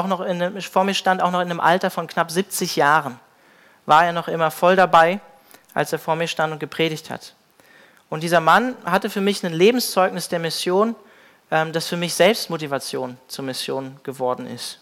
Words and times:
auch 0.00 0.06
noch 0.06 0.20
in, 0.20 0.60
vor 0.62 0.84
mir 0.84 0.94
stand, 0.94 1.22
auch 1.22 1.30
noch 1.30 1.40
in 1.40 1.50
einem 1.50 1.60
Alter 1.60 1.90
von 1.90 2.06
knapp 2.06 2.30
70 2.30 2.76
Jahren, 2.76 3.20
war 3.86 4.04
er 4.06 4.12
noch 4.12 4.28
immer 4.28 4.50
voll 4.50 4.76
dabei, 4.76 5.20
als 5.74 5.92
er 5.92 5.98
vor 5.98 6.16
mir 6.16 6.26
stand 6.26 6.52
und 6.52 6.58
gepredigt 6.58 7.10
hat. 7.10 7.34
Und 8.08 8.22
dieser 8.22 8.40
Mann 8.40 8.74
hatte 8.84 9.10
für 9.10 9.20
mich 9.20 9.44
ein 9.44 9.52
Lebenszeugnis 9.52 10.28
der 10.28 10.38
Mission, 10.38 10.96
ähm, 11.50 11.72
das 11.72 11.86
für 11.86 11.96
mich 11.96 12.14
Selbstmotivation 12.14 13.18
zur 13.28 13.44
Mission 13.44 14.00
geworden 14.02 14.46
ist. 14.46 14.80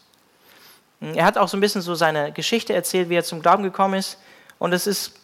Er 1.01 1.25
hat 1.25 1.39
auch 1.39 1.48
so 1.48 1.57
ein 1.57 1.61
bisschen 1.61 1.82
so 1.82 1.95
seine 1.95 2.32
Geschichte 2.32 2.73
erzählt, 2.75 3.09
wie 3.09 3.14
er 3.14 3.25
zum 3.25 3.41
Glauben 3.41 3.62
gekommen 3.62 3.95
ist. 3.95 4.19
Und 4.59 4.73
es 4.73 4.87
ist 4.87 5.14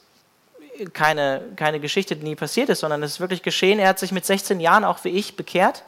keine, 0.92 1.42
keine 1.56 1.80
Geschichte, 1.80 2.14
die 2.14 2.24
nie 2.24 2.36
passiert 2.36 2.68
ist, 2.68 2.80
sondern 2.80 3.02
es 3.02 3.12
ist 3.12 3.20
wirklich 3.20 3.42
geschehen. 3.42 3.78
Er 3.78 3.88
hat 3.88 3.98
sich 3.98 4.12
mit 4.12 4.24
16 4.24 4.60
Jahren 4.60 4.84
auch 4.84 5.02
wie 5.04 5.08
ich 5.10 5.36
bekehrt. 5.36 5.82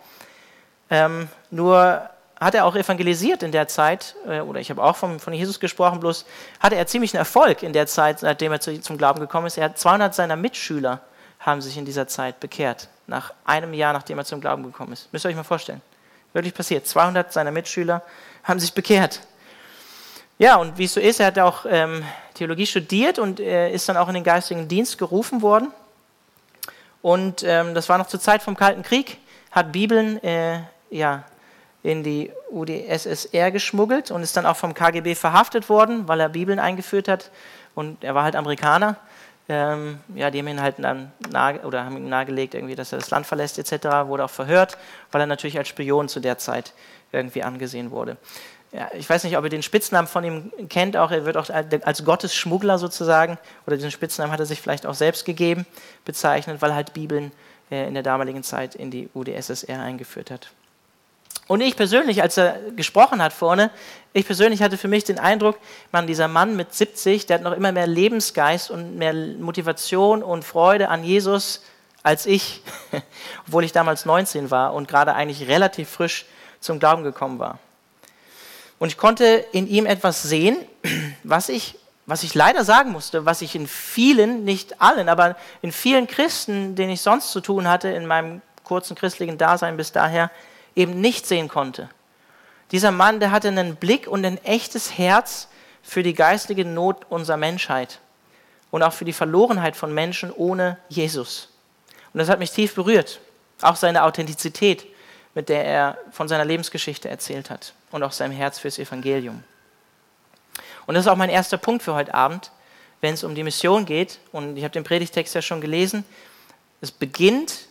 Ähm, 0.90 1.28
nur 1.50 2.08
hat 2.38 2.54
er 2.54 2.64
auch 2.64 2.76
evangelisiert 2.76 3.42
in 3.42 3.52
der 3.52 3.68
Zeit, 3.68 4.14
äh, 4.28 4.40
oder 4.40 4.60
ich 4.60 4.70
habe 4.70 4.82
auch 4.82 4.96
vom, 4.96 5.18
von 5.20 5.32
Jesus 5.32 5.60
gesprochen, 5.60 6.00
bloß 6.00 6.26
hatte 6.60 6.76
er 6.76 6.86
ziemlichen 6.86 7.16
Erfolg 7.16 7.62
in 7.62 7.72
der 7.72 7.86
Zeit, 7.86 8.20
seitdem 8.20 8.52
er 8.52 8.60
zu, 8.60 8.80
zum 8.80 8.98
Glauben 8.98 9.20
gekommen 9.20 9.46
ist. 9.46 9.56
Er 9.56 9.64
hat 9.64 9.78
200 9.78 10.14
seiner 10.14 10.36
Mitschüler 10.36 11.00
haben 11.40 11.60
sich 11.60 11.76
in 11.76 11.84
dieser 11.84 12.08
Zeit 12.08 12.40
bekehrt, 12.40 12.88
nach 13.06 13.32
einem 13.44 13.72
Jahr, 13.72 13.92
nachdem 13.92 14.18
er 14.18 14.24
zum 14.24 14.40
Glauben 14.40 14.64
gekommen 14.64 14.92
ist. 14.92 15.12
Müsst 15.12 15.24
ihr 15.24 15.28
euch 15.28 15.36
mal 15.36 15.44
vorstellen. 15.44 15.80
Wirklich 16.32 16.54
passiert. 16.54 16.86
200 16.86 17.32
seiner 17.32 17.52
Mitschüler 17.52 18.02
haben 18.42 18.58
sich 18.58 18.74
bekehrt. 18.74 19.20
Ja, 20.38 20.56
und 20.56 20.76
wie 20.76 20.84
es 20.84 20.94
so 20.94 21.00
ist, 21.00 21.20
er 21.20 21.26
hat 21.26 21.38
auch 21.38 21.64
ähm, 21.68 22.04
Theologie 22.34 22.66
studiert 22.66 23.18
und 23.18 23.40
äh, 23.40 23.70
ist 23.70 23.88
dann 23.88 23.96
auch 23.96 24.08
in 24.08 24.14
den 24.14 24.24
geistigen 24.24 24.68
Dienst 24.68 24.98
gerufen 24.98 25.40
worden. 25.40 25.70
Und 27.00 27.42
ähm, 27.44 27.74
das 27.74 27.88
war 27.88 27.96
noch 27.96 28.08
zur 28.08 28.20
Zeit 28.20 28.42
vom 28.42 28.56
Kalten 28.56 28.82
Krieg, 28.82 29.18
hat 29.50 29.72
Bibeln 29.72 30.22
äh, 30.22 30.60
ja, 30.90 31.24
in 31.86 32.02
die 32.02 32.32
UdSSR 32.50 33.50
geschmuggelt 33.50 34.10
und 34.10 34.22
ist 34.22 34.36
dann 34.36 34.46
auch 34.46 34.56
vom 34.56 34.74
KGB 34.74 35.14
verhaftet 35.14 35.68
worden, 35.68 36.08
weil 36.08 36.20
er 36.20 36.28
Bibeln 36.28 36.58
eingeführt 36.58 37.08
hat. 37.08 37.30
Und 37.74 38.02
er 38.02 38.14
war 38.14 38.24
halt 38.24 38.36
Amerikaner. 38.36 38.96
Ähm, 39.48 40.00
ja, 40.14 40.30
die 40.30 40.40
haben 40.40 40.48
ihn 40.48 40.60
halt 40.60 40.76
dann 40.78 41.12
nahe, 41.30 41.60
oder 41.60 41.84
haben 41.84 41.96
ihm 41.96 42.08
nahegelegt, 42.08 42.54
irgendwie, 42.54 42.74
dass 42.74 42.92
er 42.92 42.98
das 42.98 43.10
Land 43.10 43.26
verlässt 43.26 43.58
etc. 43.58 43.86
Wurde 44.06 44.24
auch 44.24 44.30
verhört, 44.30 44.76
weil 45.12 45.20
er 45.20 45.26
natürlich 45.26 45.56
als 45.58 45.68
Spion 45.68 46.08
zu 46.08 46.18
der 46.18 46.38
Zeit 46.38 46.72
irgendwie 47.12 47.44
angesehen 47.44 47.92
wurde 47.92 48.16
ja, 48.72 48.90
ich 48.94 49.08
weiß 49.08 49.24
nicht, 49.24 49.36
ob 49.38 49.44
ihr 49.44 49.50
den 49.50 49.62
Spitznamen 49.62 50.06
von 50.06 50.24
ihm 50.24 50.52
kennt, 50.68 50.96
auch 50.96 51.10
er 51.10 51.24
wird 51.24 51.36
auch 51.36 51.48
als 51.50 52.04
Gottesschmuggler 52.04 52.78
sozusagen, 52.78 53.38
oder 53.66 53.76
diesen 53.76 53.90
Spitznamen 53.90 54.32
hat 54.32 54.40
er 54.40 54.46
sich 54.46 54.60
vielleicht 54.60 54.86
auch 54.86 54.94
selbst 54.94 55.24
gegeben, 55.24 55.66
bezeichnet, 56.04 56.60
weil 56.60 56.70
er 56.70 56.76
halt 56.76 56.92
Bibeln 56.92 57.32
äh, 57.70 57.88
in 57.88 57.94
der 57.94 58.02
damaligen 58.02 58.42
Zeit 58.42 58.74
in 58.74 58.90
die 58.90 59.08
UdSSR 59.14 59.80
eingeführt 59.80 60.30
hat. 60.30 60.50
Und 61.48 61.60
ich 61.60 61.76
persönlich, 61.76 62.22
als 62.22 62.36
er 62.36 62.58
gesprochen 62.74 63.22
hat 63.22 63.32
vorne, 63.32 63.70
ich 64.12 64.26
persönlich 64.26 64.62
hatte 64.62 64.78
für 64.78 64.88
mich 64.88 65.04
den 65.04 65.18
Eindruck, 65.18 65.58
man, 65.92 66.06
dieser 66.06 66.26
Mann 66.26 66.56
mit 66.56 66.74
70, 66.74 67.26
der 67.26 67.36
hat 67.36 67.44
noch 67.44 67.52
immer 67.52 67.70
mehr 67.70 67.86
Lebensgeist 67.86 68.70
und 68.70 68.96
mehr 68.96 69.12
Motivation 69.12 70.22
und 70.22 70.44
Freude 70.44 70.88
an 70.88 71.04
Jesus 71.04 71.62
als 72.06 72.24
ich, 72.24 72.62
obwohl 73.48 73.64
ich 73.64 73.72
damals 73.72 74.06
19 74.06 74.52
war 74.52 74.74
und 74.74 74.86
gerade 74.86 75.14
eigentlich 75.14 75.48
relativ 75.48 75.88
frisch 75.88 76.24
zum 76.60 76.78
Glauben 76.78 77.02
gekommen 77.02 77.40
war. 77.40 77.58
Und 78.78 78.88
ich 78.88 78.96
konnte 78.96 79.44
in 79.50 79.66
ihm 79.66 79.86
etwas 79.86 80.22
sehen, 80.22 80.56
was 81.24 81.48
ich, 81.48 81.76
was 82.06 82.22
ich 82.22 82.32
leider 82.34 82.64
sagen 82.64 82.92
musste, 82.92 83.24
was 83.24 83.42
ich 83.42 83.56
in 83.56 83.66
vielen, 83.66 84.44
nicht 84.44 84.80
allen, 84.80 85.08
aber 85.08 85.34
in 85.62 85.72
vielen 85.72 86.06
Christen, 86.06 86.76
denen 86.76 86.92
ich 86.92 87.00
sonst 87.00 87.32
zu 87.32 87.40
tun 87.40 87.68
hatte, 87.68 87.88
in 87.88 88.06
meinem 88.06 88.40
kurzen 88.62 88.94
christlichen 88.94 89.36
Dasein 89.36 89.76
bis 89.76 89.90
daher, 89.90 90.30
eben 90.76 91.00
nicht 91.00 91.26
sehen 91.26 91.48
konnte. 91.48 91.88
Dieser 92.70 92.92
Mann, 92.92 93.18
der 93.18 93.32
hatte 93.32 93.48
einen 93.48 93.76
Blick 93.76 94.06
und 94.06 94.24
ein 94.24 94.42
echtes 94.44 94.98
Herz 94.98 95.48
für 95.82 96.02
die 96.02 96.14
geistige 96.14 96.64
Not 96.64 97.06
unserer 97.08 97.36
Menschheit 97.36 98.00
und 98.70 98.82
auch 98.82 98.92
für 98.92 99.04
die 99.04 99.12
Verlorenheit 99.12 99.76
von 99.76 99.92
Menschen 99.92 100.32
ohne 100.32 100.78
Jesus. 100.88 101.48
Und 102.12 102.18
das 102.18 102.28
hat 102.28 102.38
mich 102.38 102.50
tief 102.50 102.74
berührt. 102.74 103.20
Auch 103.62 103.76
seine 103.76 104.04
Authentizität, 104.04 104.86
mit 105.34 105.48
der 105.48 105.64
er 105.64 105.98
von 106.10 106.28
seiner 106.28 106.44
Lebensgeschichte 106.44 107.08
erzählt 107.08 107.50
hat 107.50 107.72
und 107.90 108.02
auch 108.02 108.12
seinem 108.12 108.32
Herz 108.32 108.58
fürs 108.58 108.78
Evangelium. 108.78 109.42
Und 110.86 110.94
das 110.94 111.04
ist 111.04 111.08
auch 111.10 111.16
mein 111.16 111.30
erster 111.30 111.56
Punkt 111.56 111.82
für 111.82 111.94
heute 111.94 112.14
Abend, 112.14 112.50
wenn 113.00 113.14
es 113.14 113.24
um 113.24 113.34
die 113.34 113.42
Mission 113.42 113.86
geht. 113.86 114.18
Und 114.32 114.56
ich 114.56 114.64
habe 114.64 114.72
den 114.72 114.84
Predigtext 114.84 115.34
ja 115.34 115.42
schon 115.42 115.60
gelesen. 115.60 116.04
Es 116.80 116.90
beginnt 116.90 117.66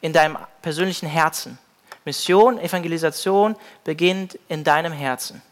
in 0.00 0.12
deinem 0.12 0.38
persönlichen 0.62 1.08
Herzen. 1.08 1.58
Mission, 2.06 2.58
Evangelisation 2.58 3.56
beginnt 3.84 4.38
in 4.48 4.64
deinem 4.64 4.92
Herzen. 4.92 5.42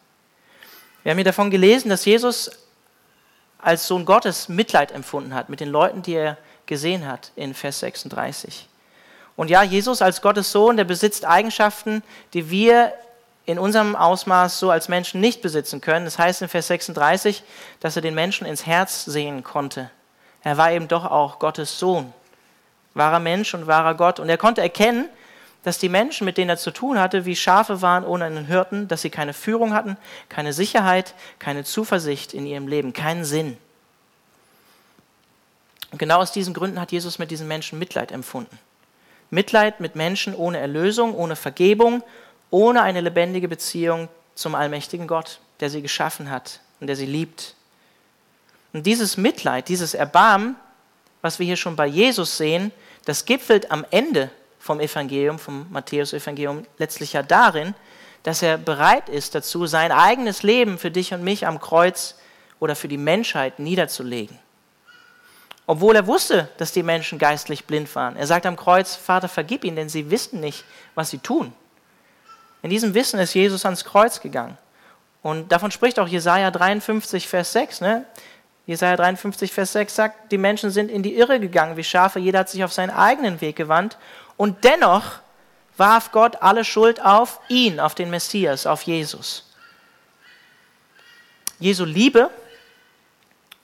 Wir 1.03 1.11
haben 1.11 1.19
hier 1.19 1.25
davon 1.25 1.51
gelesen, 1.51 1.91
dass 1.91 2.07
Jesus 2.07 2.51
als 3.59 3.87
Sohn 3.87 4.07
Gottes 4.07 4.49
Mitleid 4.49 4.93
empfunden 4.93 5.35
hat 5.35 5.51
mit 5.51 5.61
den 5.61 5.69
Leuten, 5.69 6.01
die 6.01 6.15
er 6.15 6.39
gesehen 6.65 7.07
hat 7.07 7.33
in 7.37 7.53
Vers 7.53 7.81
36. 7.81 8.69
Und 9.37 9.51
ja, 9.51 9.63
Jesus 9.63 10.01
als 10.01 10.23
Gottes 10.23 10.53
Sohn, 10.53 10.77
der 10.77 10.85
besitzt 10.85 11.27
Eigenschaften, 11.27 12.03
die 12.33 12.51
wir 12.51 12.95
in 13.47 13.59
unserem 13.59 13.97
Ausmaß 13.97 14.59
so 14.59 14.71
als 14.71 14.89
Menschen 14.89 15.21
nicht 15.21 15.43
besitzen 15.43 15.81
können. 15.81 16.05
Das 16.05 16.19
heißt 16.19 16.43
in 16.43 16.49
Vers 16.49 16.69
36, 16.69 17.43
dass 17.81 17.97
er 17.97 18.03
den 18.03 18.15
Menschen 18.15 18.47
ins 18.47 18.65
Herz 18.65 19.05
sehen 19.05 19.43
konnte. 19.43 19.91
Er 20.43 20.57
war 20.57 20.73
eben 20.73 20.89
doch 20.89 21.05
auch 21.05 21.39
Gottes 21.39 21.79
Sohn, 21.79 22.13
wahrer 22.95 23.19
Mensch 23.19 23.55
und 23.55 23.67
wahrer 23.67 23.95
Gott. 23.95 24.21
Und 24.21 24.29
er 24.29 24.39
konnte 24.39 24.63
erkennen, 24.63 25.09
dass 25.65 25.79
die 25.79 25.89
Menschen, 25.89 26.27
mit 26.27 26.37
denen 26.37 26.51
er 26.51 26.59
zu 26.59 26.71
tun 26.71 27.01
hatte, 27.01 27.25
wie 27.25 27.35
Schafe 27.35 27.83
waren 27.83 28.05
ohne 28.05 28.27
einen 28.27 28.47
Hirten, 28.47 28.87
dass 28.87 29.03
sie 29.03 29.11
keine 29.11 29.33
Führung 29.33 29.73
hatten, 29.75 29.97
keine 30.29 30.53
Sicherheit, 30.53 31.15
keine 31.39 31.65
Zuversicht 31.65 32.35
in 32.35 32.47
ihrem 32.47 32.69
Leben, 32.69 32.93
keinen 32.93 33.25
Sinn. 33.25 33.57
Und 35.91 35.99
genau 35.99 36.19
aus 36.19 36.33
diesen 36.33 36.55
Gründen 36.55 36.81
hat 36.81 36.93
Jesus 36.93 37.19
mit 37.19 37.31
diesen 37.31 37.49
Menschen 37.49 37.79
Mitleid 37.79 38.13
empfunden. 38.13 38.59
Mitleid 39.31 39.81
mit 39.81 39.97
Menschen 39.97 40.35
ohne 40.35 40.59
Erlösung, 40.59 41.15
ohne 41.15 41.35
Vergebung, 41.35 42.03
ohne 42.51 42.83
eine 42.83 43.01
lebendige 43.01 43.49
Beziehung 43.49 44.09
zum 44.35 44.55
allmächtigen 44.55 45.07
Gott, 45.07 45.41
der 45.61 45.71
sie 45.71 45.81
geschaffen 45.81 46.31
hat 46.31 46.61
und 46.79 46.89
der 46.89 46.97
sie 46.97 47.07
liebt. 47.07 47.55
Und 48.75 48.85
dieses 48.85 49.17
Mitleid, 49.17 49.69
dieses 49.69 49.95
Erbarmen, 49.95 50.57
was 51.23 51.39
wir 51.39 51.47
hier 51.47 51.57
schon 51.57 51.75
bei 51.75 51.87
Jesus 51.87 52.37
sehen, 52.37 52.71
das 53.07 53.25
gipfelt 53.25 53.71
am 53.71 53.87
Ende 53.91 54.31
vom 54.65 54.81
Evangelium, 54.81 55.39
vom 55.39 55.67
Matthäus-Evangelium, 55.71 56.65
letztlich 56.79 57.13
ja 57.13 57.23
darin, 57.23 57.75
dass 58.23 58.41
er 58.41 58.57
bereit 58.57 59.11
ist 59.11 59.35
dazu, 59.35 59.67
sein 59.67 59.93
eigenes 59.93 60.43
Leben 60.43 60.79
für 60.79 60.91
dich 60.91 61.13
und 61.13 61.23
mich 61.23 61.47
am 61.47 61.61
Kreuz 61.61 62.15
oder 62.61 62.75
für 62.75 62.89
die 62.89 62.97
Menschheit 62.97 63.59
niederzulegen. 63.59 64.39
Obwohl 65.67 65.97
er 65.97 66.07
wusste, 66.07 66.49
dass 66.57 66.73
die 66.73 66.83
Menschen 66.83 67.19
geistlich 67.19 67.67
blind 67.67 67.95
waren. 67.95 68.17
Er 68.17 68.27
sagt 68.27 68.47
am 68.47 68.57
Kreuz, 68.57 68.95
Vater, 68.95 69.29
vergib 69.29 69.65
ihnen, 69.65 69.77
denn 69.77 69.91
sie 69.91 70.11
wissen 70.11 70.41
nicht, 70.41 70.65
was 70.95 71.11
sie 71.11 71.19
tun. 71.19 71.53
In 72.63 72.71
diesem 72.71 72.95
Wissen 72.95 73.21
ist 73.21 73.35
Jesus 73.35 73.67
ans 73.67 73.85
Kreuz 73.85 74.23
gegangen. 74.23 74.57
Und 75.21 75.53
davon 75.53 75.71
spricht 75.71 75.99
auch 75.99 76.09
Jesaja 76.09 76.51
53, 76.51 77.29
Vers 77.29 77.53
6. 77.53 77.83
Ne? 77.83 78.07
Jesaja 78.67 78.97
53, 78.97 79.53
Vers 79.53 79.73
6 79.73 79.95
sagt, 79.95 80.33
die 80.33 80.39
Menschen 80.39 80.71
sind 80.71 80.91
in 80.91 81.03
die 81.03 81.17
Irre 81.17 81.39
gegangen 81.39 81.77
wie 81.77 81.85
Schafe, 81.85 82.19
jeder 82.19 82.41
hat 82.41 82.49
sich 82.49 82.65
auf 82.65 82.73
seinen 82.73 82.91
eigenen 82.91 83.41
Weg 83.41 83.57
gewandt. 83.57 83.99
Und 84.37 84.65
dennoch 84.65 85.21
warf 85.77 86.13
Gott 86.13 86.37
alle 86.41 86.65
Schuld 86.65 87.05
auf 87.05 87.41
ihn, 87.49 87.79
auf 87.79 87.95
den 87.95 88.11
Messias, 88.11 88.67
auf 88.67 88.83
Jesus. 88.83 89.51
Jesu 91.59 91.85
Liebe 91.85 92.31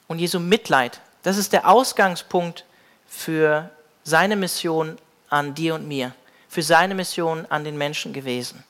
und 0.06 0.18
Jesu 0.18 0.38
Mitleid 0.38 1.00
das 1.22 1.36
ist 1.36 1.52
der 1.52 1.68
Ausgangspunkt 1.68 2.64
für 3.06 3.70
seine 4.04 4.36
Mission 4.36 4.98
an 5.28 5.54
dir 5.54 5.74
und 5.74 5.86
mir, 5.86 6.12
für 6.48 6.62
seine 6.62 6.94
Mission 6.94 7.46
an 7.50 7.64
den 7.64 7.76
Menschen 7.76 8.12
gewesen. 8.12 8.64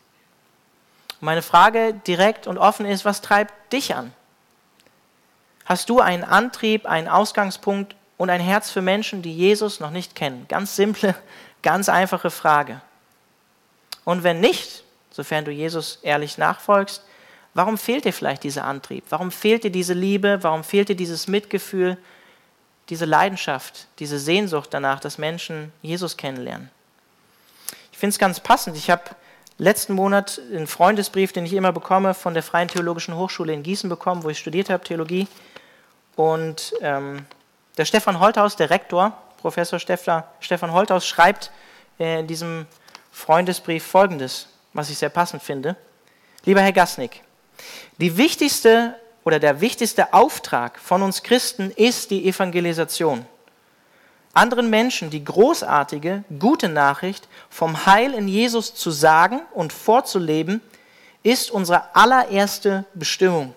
Meine 1.20 1.42
Frage 1.42 1.94
direkt 2.06 2.46
und 2.46 2.58
offen 2.58 2.86
ist, 2.86 3.04
was 3.04 3.20
treibt 3.20 3.72
dich 3.72 3.94
an? 3.94 4.12
Hast 5.70 5.88
du 5.88 6.00
einen 6.00 6.24
Antrieb, 6.24 6.84
einen 6.86 7.06
Ausgangspunkt 7.06 7.94
und 8.16 8.28
ein 8.28 8.40
Herz 8.40 8.70
für 8.72 8.82
Menschen, 8.82 9.22
die 9.22 9.32
Jesus 9.32 9.78
noch 9.78 9.92
nicht 9.92 10.16
kennen? 10.16 10.46
Ganz 10.48 10.74
simple, 10.74 11.14
ganz 11.62 11.88
einfache 11.88 12.30
Frage. 12.30 12.80
Und 14.04 14.24
wenn 14.24 14.40
nicht, 14.40 14.82
sofern 15.12 15.44
du 15.44 15.52
Jesus 15.52 16.00
ehrlich 16.02 16.38
nachfolgst, 16.38 17.04
warum 17.54 17.78
fehlt 17.78 18.04
dir 18.04 18.12
vielleicht 18.12 18.42
dieser 18.42 18.64
Antrieb? 18.64 19.04
Warum 19.10 19.30
fehlt 19.30 19.62
dir 19.62 19.70
diese 19.70 19.94
Liebe? 19.94 20.40
Warum 20.42 20.64
fehlt 20.64 20.88
dir 20.88 20.96
dieses 20.96 21.28
Mitgefühl? 21.28 21.96
diese 22.90 23.04
Leidenschaft, 23.04 23.86
diese 24.00 24.18
Sehnsucht 24.18 24.70
danach, 24.72 24.98
dass 24.98 25.16
Menschen 25.16 25.72
Jesus 25.80 26.16
kennenlernen. 26.16 26.70
Ich 27.92 27.98
finde 27.98 28.14
es 28.14 28.18
ganz 28.18 28.40
passend. 28.40 28.76
Ich 28.76 28.90
habe 28.90 29.04
letzten 29.58 29.94
Monat 29.94 30.40
einen 30.52 30.66
Freundesbrief, 30.66 31.32
den 31.32 31.46
ich 31.46 31.52
immer 31.52 31.70
bekomme, 31.70 32.14
von 32.14 32.34
der 32.34 32.42
Freien 32.42 32.66
Theologischen 32.66 33.14
Hochschule 33.14 33.52
in 33.52 33.62
Gießen 33.62 33.88
bekommen, 33.88 34.24
wo 34.24 34.30
ich 34.30 34.38
studiert 34.38 34.70
habe, 34.70 34.82
Theologie. 34.82 35.28
Und 36.20 36.74
ähm, 36.82 37.24
der 37.78 37.86
Stefan 37.86 38.20
Holthaus, 38.20 38.54
der 38.54 38.68
Rektor, 38.68 39.16
Professor 39.38 39.78
Steffler, 39.78 40.28
Stefan 40.40 40.70
Holthaus, 40.70 41.06
schreibt 41.06 41.50
äh, 41.98 42.20
in 42.20 42.26
diesem 42.26 42.66
Freundesbrief 43.10 43.86
Folgendes, 43.86 44.46
was 44.74 44.90
ich 44.90 44.98
sehr 44.98 45.08
passend 45.08 45.42
finde. 45.42 45.76
Lieber 46.44 46.60
Herr 46.60 46.74
Gasnick, 46.74 47.22
die 47.96 48.18
wichtigste 48.18 48.96
oder 49.24 49.38
der 49.38 49.62
wichtigste 49.62 50.12
Auftrag 50.12 50.78
von 50.78 51.00
uns 51.00 51.22
Christen 51.22 51.70
ist 51.70 52.10
die 52.10 52.28
Evangelisation. 52.28 53.24
Anderen 54.34 54.68
Menschen 54.68 55.08
die 55.08 55.24
großartige, 55.24 56.24
gute 56.38 56.68
Nachricht 56.68 57.28
vom 57.48 57.86
Heil 57.86 58.12
in 58.12 58.28
Jesus 58.28 58.74
zu 58.74 58.90
sagen 58.90 59.40
und 59.54 59.72
vorzuleben, 59.72 60.60
ist 61.22 61.50
unsere 61.50 61.94
allererste 61.96 62.84
Bestimmung. 62.92 63.54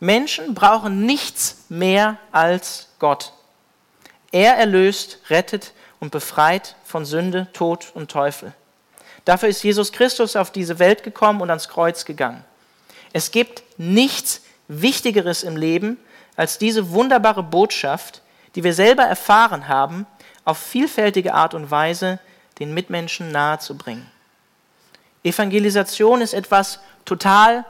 Menschen 0.00 0.54
brauchen 0.54 1.06
nichts 1.06 1.64
mehr 1.68 2.18
als 2.32 2.88
Gott. 2.98 3.32
Er 4.32 4.56
erlöst, 4.56 5.18
rettet 5.30 5.72
und 6.00 6.10
befreit 6.10 6.76
von 6.84 7.04
Sünde, 7.04 7.48
Tod 7.52 7.92
und 7.94 8.10
Teufel. 8.10 8.52
Dafür 9.24 9.48
ist 9.48 9.62
Jesus 9.62 9.92
Christus 9.92 10.36
auf 10.36 10.50
diese 10.50 10.78
Welt 10.78 11.02
gekommen 11.02 11.40
und 11.40 11.50
ans 11.50 11.68
Kreuz 11.68 12.04
gegangen. 12.04 12.44
Es 13.12 13.30
gibt 13.30 13.62
nichts 13.78 14.42
Wichtigeres 14.68 15.42
im 15.42 15.56
Leben 15.56 15.98
als 16.36 16.58
diese 16.58 16.90
wunderbare 16.90 17.42
Botschaft, 17.42 18.22
die 18.54 18.64
wir 18.64 18.74
selber 18.74 19.04
erfahren 19.04 19.68
haben, 19.68 20.06
auf 20.44 20.58
vielfältige 20.58 21.32
Art 21.32 21.54
und 21.54 21.70
Weise 21.70 22.18
den 22.58 22.74
Mitmenschen 22.74 23.32
nahezubringen. 23.32 24.10
Evangelisation 25.22 26.20
ist 26.20 26.34
etwas 26.34 26.80
total 27.04 27.64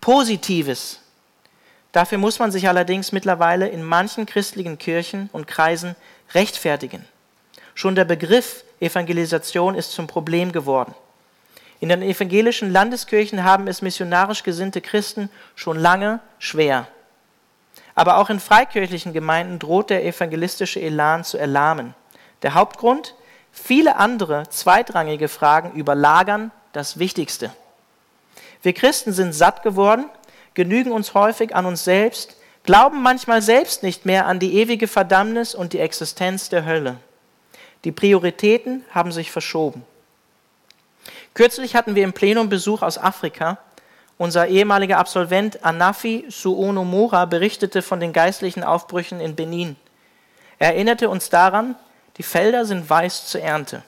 Positives. 0.00 1.00
Dafür 1.96 2.18
muss 2.18 2.38
man 2.38 2.52
sich 2.52 2.68
allerdings 2.68 3.12
mittlerweile 3.12 3.68
in 3.68 3.82
manchen 3.82 4.26
christlichen 4.26 4.76
Kirchen 4.76 5.30
und 5.32 5.46
Kreisen 5.46 5.96
rechtfertigen. 6.34 7.06
Schon 7.74 7.94
der 7.94 8.04
Begriff 8.04 8.64
Evangelisation 8.80 9.74
ist 9.74 9.92
zum 9.92 10.06
Problem 10.06 10.52
geworden. 10.52 10.94
In 11.80 11.88
den 11.88 12.02
evangelischen 12.02 12.70
Landeskirchen 12.70 13.44
haben 13.44 13.66
es 13.66 13.80
missionarisch 13.80 14.42
gesinnte 14.42 14.82
Christen 14.82 15.30
schon 15.54 15.78
lange 15.78 16.20
schwer. 16.38 16.86
Aber 17.94 18.18
auch 18.18 18.28
in 18.28 18.40
freikirchlichen 18.40 19.14
Gemeinden 19.14 19.58
droht 19.58 19.88
der 19.88 20.04
evangelistische 20.04 20.82
Elan 20.82 21.24
zu 21.24 21.38
erlahmen. 21.38 21.94
Der 22.42 22.52
Hauptgrund? 22.52 23.14
Viele 23.52 23.96
andere 23.96 24.50
zweitrangige 24.50 25.28
Fragen 25.28 25.72
überlagern 25.72 26.50
das 26.74 26.98
Wichtigste. 26.98 27.50
Wir 28.60 28.74
Christen 28.74 29.14
sind 29.14 29.32
satt 29.32 29.62
geworden, 29.62 30.10
genügen 30.56 30.90
uns 30.90 31.14
häufig 31.14 31.54
an 31.54 31.66
uns 31.66 31.84
selbst, 31.84 32.34
glauben 32.64 33.00
manchmal 33.00 33.42
selbst 33.42 33.84
nicht 33.84 34.06
mehr 34.06 34.26
an 34.26 34.40
die 34.40 34.54
ewige 34.54 34.88
Verdammnis 34.88 35.54
und 35.54 35.72
die 35.72 35.78
Existenz 35.78 36.48
der 36.48 36.64
Hölle. 36.64 36.96
Die 37.84 37.92
Prioritäten 37.92 38.84
haben 38.92 39.12
sich 39.12 39.30
verschoben. 39.30 39.84
Kürzlich 41.34 41.76
hatten 41.76 41.94
wir 41.94 42.02
im 42.02 42.14
Plenum 42.14 42.48
Besuch 42.48 42.82
aus 42.82 42.98
Afrika. 42.98 43.58
Unser 44.18 44.48
ehemaliger 44.48 44.98
Absolvent 44.98 45.64
Anafi 45.64 46.24
Suonomora 46.28 47.26
berichtete 47.26 47.82
von 47.82 48.00
den 48.00 48.14
geistlichen 48.14 48.64
Aufbrüchen 48.64 49.20
in 49.20 49.36
Benin. 49.36 49.76
Er 50.58 50.68
erinnerte 50.68 51.10
uns 51.10 51.28
daran, 51.28 51.76
die 52.16 52.22
Felder 52.22 52.64
sind 52.64 52.88
weiß 52.88 53.26
zur 53.26 53.42
Ernte. 53.42 53.82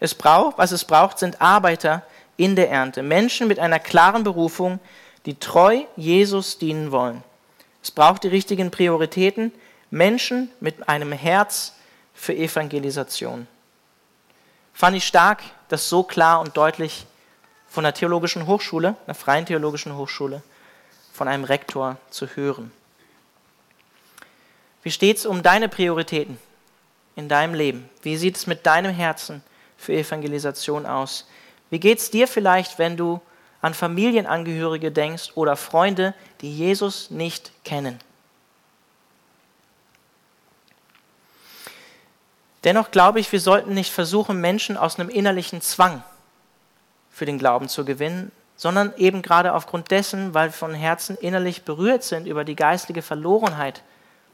Es 0.00 0.14
braucht, 0.14 0.58
was 0.58 0.72
es 0.72 0.84
braucht, 0.84 1.20
sind 1.20 1.40
Arbeiter 1.40 2.02
in 2.36 2.56
der 2.56 2.68
Ernte, 2.68 3.04
Menschen 3.04 3.46
mit 3.46 3.60
einer 3.60 3.78
klaren 3.78 4.24
Berufung, 4.24 4.80
die 5.26 5.38
treu 5.38 5.84
Jesus 5.96 6.58
dienen 6.58 6.92
wollen. 6.92 7.22
Es 7.82 7.90
braucht 7.90 8.24
die 8.24 8.28
richtigen 8.28 8.70
Prioritäten, 8.70 9.52
Menschen 9.90 10.50
mit 10.60 10.88
einem 10.88 11.12
Herz 11.12 11.74
für 12.14 12.34
Evangelisation. 12.34 13.46
Fand 14.72 14.96
ich 14.96 15.06
stark, 15.06 15.42
das 15.68 15.88
so 15.88 16.02
klar 16.02 16.40
und 16.40 16.56
deutlich 16.56 17.06
von 17.68 17.84
der 17.84 17.94
Theologischen 17.94 18.46
Hochschule, 18.46 18.96
einer 19.06 19.14
freien 19.14 19.46
Theologischen 19.46 19.96
Hochschule, 19.96 20.42
von 21.12 21.28
einem 21.28 21.44
Rektor 21.44 21.96
zu 22.10 22.26
hören. 22.28 22.72
Wie 24.82 24.90
steht 24.90 25.18
es 25.18 25.26
um 25.26 25.42
deine 25.42 25.68
Prioritäten 25.68 26.38
in 27.16 27.28
deinem 27.28 27.54
Leben? 27.54 27.88
Wie 28.02 28.16
sieht 28.16 28.36
es 28.36 28.46
mit 28.46 28.64
deinem 28.64 28.94
Herzen 28.94 29.42
für 29.76 29.92
Evangelisation 29.92 30.86
aus? 30.86 31.28
Wie 31.68 31.78
geht 31.78 31.98
es 31.98 32.10
dir 32.10 32.26
vielleicht, 32.26 32.78
wenn 32.78 32.96
du 32.96 33.20
an 33.62 33.74
Familienangehörige 33.74 34.90
denkst 34.90 35.32
oder 35.34 35.56
Freunde, 35.56 36.14
die 36.40 36.54
Jesus 36.54 37.10
nicht 37.10 37.52
kennen? 37.64 37.98
Dennoch 42.64 42.90
glaube 42.90 43.20
ich, 43.20 43.32
wir 43.32 43.40
sollten 43.40 43.72
nicht 43.72 43.92
versuchen, 43.92 44.40
Menschen 44.40 44.76
aus 44.76 44.98
einem 44.98 45.08
innerlichen 45.08 45.60
Zwang 45.60 46.02
für 47.10 47.24
den 47.24 47.38
Glauben 47.38 47.68
zu 47.68 47.84
gewinnen, 47.84 48.32
sondern 48.56 48.92
eben 48.96 49.22
gerade 49.22 49.54
aufgrund 49.54 49.90
dessen, 49.90 50.34
weil 50.34 50.48
wir 50.48 50.52
von 50.52 50.74
Herzen 50.74 51.16
innerlich 51.16 51.62
berührt 51.62 52.02
sind 52.02 52.26
über 52.26 52.44
die 52.44 52.56
geistliche 52.56 53.00
Verlorenheit 53.00 53.82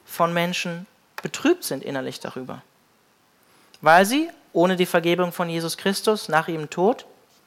von 0.05 0.32
Menschen, 0.32 0.87
betrübt 1.22 1.62
sind 1.62 1.84
innerlich 1.84 2.19
darüber. 2.19 2.62
Weil 3.81 4.05
sie 4.05 4.31
ohne 4.52 4.75
die 4.75 4.87
Vergebung 4.87 5.32
von 5.32 5.49
Jesus 5.49 5.76
Christus 5.76 6.29
nach 6.29 6.49
ihrem 6.49 6.70
Tod, 6.70 7.06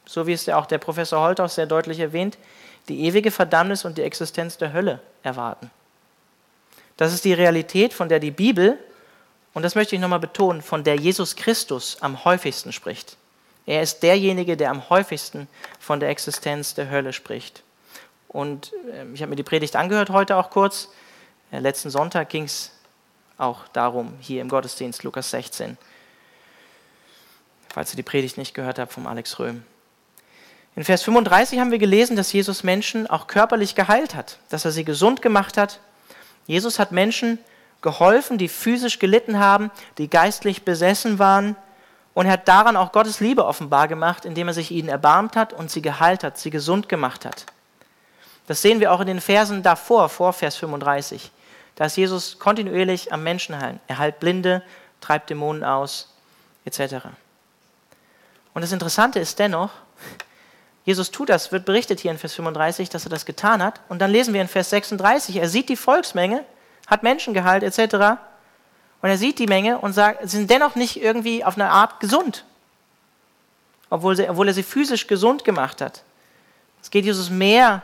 so 0.09 0.25
wie 0.25 0.33
es 0.33 0.47
ja 0.47 0.57
auch 0.57 0.65
der 0.65 0.79
Professor 0.79 1.21
Holthaus 1.21 1.53
sehr 1.53 1.67
deutlich 1.67 1.99
erwähnt, 1.99 2.39
die 2.87 3.01
ewige 3.01 3.29
Verdammnis 3.29 3.85
und 3.85 3.99
die 3.99 4.01
Existenz 4.01 4.57
der 4.57 4.73
Hölle 4.73 5.01
erwarten. 5.21 5.69
Das 6.97 7.13
ist 7.13 7.25
die 7.25 7.33
Realität, 7.33 7.93
von 7.93 8.09
der 8.09 8.19
die 8.19 8.31
Bibel 8.31 8.79
und 9.53 9.61
das 9.61 9.75
möchte 9.75 9.95
ich 9.95 10.01
nochmal 10.01 10.19
betonen, 10.19 10.63
von 10.63 10.83
der 10.83 10.95
Jesus 10.95 11.35
Christus 11.35 11.97
am 12.01 12.25
häufigsten 12.25 12.73
spricht. 12.73 13.17
Er 13.67 13.83
ist 13.83 14.01
derjenige, 14.01 14.57
der 14.57 14.71
am 14.71 14.89
häufigsten 14.89 15.47
von 15.79 15.99
der 15.99 16.09
Existenz 16.09 16.73
der 16.73 16.89
Hölle 16.89 17.13
spricht. 17.13 17.61
Und 18.27 18.73
ähm, 18.91 19.13
ich 19.13 19.21
habe 19.21 19.29
mir 19.29 19.35
die 19.35 19.43
Predigt 19.43 19.75
angehört 19.75 20.09
heute 20.09 20.37
auch 20.37 20.49
kurz. 20.49 20.89
Äh, 21.51 21.59
letzten 21.59 21.91
Sonntag 21.91 22.29
ging 22.29 22.45
es 22.45 22.71
auch 23.37 23.67
darum, 23.69 24.13
hier 24.19 24.41
im 24.41 24.49
Gottesdienst, 24.49 25.03
Lukas 25.03 25.29
16. 25.29 25.77
Falls 27.71 27.93
ihr 27.93 27.97
die 27.97 28.03
Predigt 28.03 28.37
nicht 28.39 28.55
gehört 28.55 28.79
habt 28.79 28.91
vom 28.91 29.05
Alex 29.05 29.37
Röhm. 29.37 29.63
In 30.75 30.83
Vers 30.83 31.03
35 31.03 31.59
haben 31.59 31.71
wir 31.71 31.79
gelesen, 31.79 32.15
dass 32.15 32.31
Jesus 32.31 32.63
Menschen 32.63 33.07
auch 33.07 33.27
körperlich 33.27 33.75
geheilt 33.75 34.15
hat, 34.15 34.37
dass 34.49 34.65
er 34.65 34.71
sie 34.71 34.85
gesund 34.85 35.21
gemacht 35.21 35.57
hat. 35.57 35.79
Jesus 36.47 36.79
hat 36.79 36.91
Menschen 36.91 37.39
geholfen, 37.81 38.37
die 38.37 38.47
physisch 38.47 38.99
gelitten 38.99 39.39
haben, 39.39 39.71
die 39.97 40.09
geistlich 40.09 40.63
besessen 40.63 41.19
waren. 41.19 41.55
Und 42.13 42.25
er 42.25 42.33
hat 42.33 42.47
daran 42.47 42.75
auch 42.75 42.91
Gottes 42.91 43.19
Liebe 43.19 43.45
offenbar 43.45 43.87
gemacht, 43.87 44.25
indem 44.25 44.47
er 44.47 44.53
sich 44.53 44.71
ihnen 44.71 44.89
erbarmt 44.89 45.35
hat 45.35 45.53
und 45.53 45.71
sie 45.71 45.81
geheilt 45.81 46.23
hat, 46.23 46.37
sie 46.37 46.49
gesund 46.49 46.89
gemacht 46.89 47.25
hat. 47.25 47.45
Das 48.47 48.61
sehen 48.61 48.79
wir 48.79 48.91
auch 48.91 48.99
in 48.99 49.07
den 49.07 49.21
Versen 49.21 49.61
davor, 49.61 50.09
vor 50.09 50.33
Vers 50.33 50.55
35. 50.55 51.31
Da 51.75 51.85
ist 51.85 51.97
Jesus 51.97 52.39
kontinuierlich 52.39 53.13
am 53.13 53.23
Menschen 53.23 53.59
heilen. 53.59 53.79
Er 53.87 53.99
heilt 53.99 54.19
Blinde, 54.19 54.63
treibt 55.01 55.29
Dämonen 55.29 55.63
aus, 55.63 56.13
etc. 56.65 57.05
Und 58.53 58.63
das 58.63 58.71
Interessante 58.71 59.19
ist 59.19 59.39
dennoch, 59.39 59.69
Jesus 60.89 61.11
tut 61.11 61.29
das, 61.29 61.51
wird 61.51 61.65
berichtet 61.65 61.99
hier 61.99 62.09
in 62.09 62.17
Vers 62.17 62.33
35, 62.33 62.89
dass 62.89 63.05
er 63.05 63.11
das 63.11 63.27
getan 63.27 63.61
hat. 63.61 63.79
Und 63.89 63.99
dann 63.99 64.09
lesen 64.09 64.33
wir 64.33 64.41
in 64.41 64.47
Vers 64.47 64.71
36, 64.71 65.35
er 65.35 65.47
sieht 65.47 65.69
die 65.69 65.75
Volksmenge 65.75 66.43
hat 66.87 67.03
Menschen 67.03 67.35
geheilt 67.35 67.61
etc. 67.61 68.17
Und 69.03 69.09
er 69.09 69.17
sieht 69.19 69.37
die 69.37 69.45
Menge 69.45 69.77
und 69.77 69.93
sagt, 69.93 70.27
sie 70.27 70.37
sind 70.37 70.49
dennoch 70.49 70.73
nicht 70.73 70.99
irgendwie 70.99 71.43
auf 71.43 71.53
eine 71.53 71.69
Art 71.69 71.99
gesund, 71.99 72.43
obwohl, 73.91 74.15
sie, 74.15 74.27
obwohl 74.27 74.47
er 74.47 74.55
sie 74.55 74.63
physisch 74.63 75.05
gesund 75.05 75.45
gemacht 75.45 75.79
hat. 75.79 76.01
Es 76.81 76.89
geht 76.89 77.05
Jesus 77.05 77.29
mehr 77.29 77.83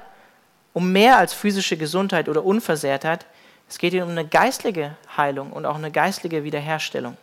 um 0.74 0.91
mehr 0.91 1.19
als 1.19 1.31
physische 1.31 1.77
Gesundheit 1.77 2.27
oder 2.27 2.43
Unversehrtheit. 2.43 3.27
Es 3.69 3.77
geht 3.77 3.93
ihm 3.93 4.01
um 4.01 4.09
eine 4.09 4.25
geistliche 4.25 4.97
Heilung 5.15 5.53
und 5.53 5.67
auch 5.67 5.75
eine 5.75 5.91
geistliche 5.91 6.43
Wiederherstellung. 6.43 7.17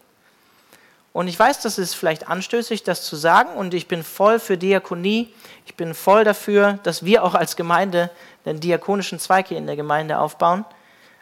Und 1.13 1.29
ich 1.29 1.39
weiß, 1.39 1.61
das 1.61 1.79
ist 1.79 1.95
vielleicht 1.95 2.29
anstößig, 2.29 2.85
das 2.85 3.05
zu 3.05 3.17
sagen, 3.17 3.55
und 3.55 3.75
ich 3.75 3.87
bin 3.87 4.03
voll 4.03 4.39
für 4.39 4.57
Diakonie. 4.57 5.33
Ich 5.67 5.75
bin 5.75 5.95
voll 5.95 6.25
dafür, 6.25 6.79
dass 6.85 7.05
wir 7.05 7.23
auch 7.23 7.35
als 7.35 7.57
Gemeinde 7.57 8.11
den 8.47 8.61
diakonischen 8.61 9.19
Zweig 9.19 9.49
hier 9.49 9.59
in 9.59 9.67
der 9.67 9.77
Gemeinde 9.77 10.19
aufbauen 10.19 10.65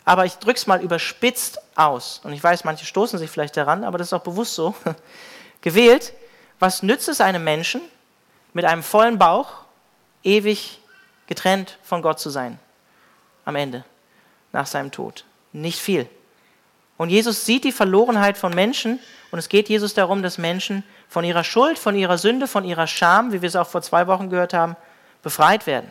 aber 0.05 0.25
ich 0.25 0.35
drücke 0.35 0.57
es 0.57 0.67
mal 0.67 0.83
überspitzt 0.83 1.61
aus. 1.77 2.21
Und 2.25 2.33
ich 2.33 2.43
weiß, 2.43 2.65
manche 2.65 2.85
stoßen 2.85 3.19
sich 3.19 3.31
vielleicht 3.31 3.57
daran, 3.57 3.85
aber 3.85 3.99
das 3.99 4.09
ist 4.09 4.13
auch 4.13 4.23
bewusst 4.23 4.55
so. 4.55 4.75
Gewählt, 5.61 6.13
was 6.59 6.83
nützt 6.83 7.09
es 7.09 7.21
einem 7.21 7.45
Menschen, 7.45 7.81
mit 8.53 8.65
einem 8.65 8.83
vollen 8.83 9.19
Bauch 9.19 9.53
ewig 10.25 10.81
getrennt 11.27 11.79
von 11.85 12.03
Gott 12.03 12.19
zu 12.19 12.31
sein? 12.31 12.59
Am 13.45 13.57
Ende, 13.57 13.85
nach 14.53 14.67
seinem 14.67 14.91
Tod. 14.91 15.25
Nicht 15.53 15.79
viel. 15.79 16.09
Und 16.97 17.11
Jesus 17.11 17.47
sieht 17.47 17.65
die 17.65 17.71
Verlorenheit 17.71 18.37
von 18.37 18.53
Menschen 18.53 18.99
und 19.31 19.39
es 19.39 19.49
geht 19.49 19.69
Jesus 19.69 19.95
darum, 19.95 20.23
dass 20.23 20.39
Menschen 20.39 20.83
von 21.09 21.25
ihrer 21.25 21.45
Schuld, 21.45 21.79
von 21.79 21.95
ihrer 21.95 22.19
Sünde, 22.19 22.47
von 22.47 22.65
ihrer 22.65 22.87
Scham, 22.87 23.33
wie 23.33 23.43
wir 23.43 23.49
es 23.49 23.57
auch 23.57 23.69
vor 23.69 23.83
zwei 23.83 24.07
Wochen 24.07 24.31
gehört 24.31 24.55
haben, 24.55 24.77
befreit 25.23 25.67
werden. 25.67 25.91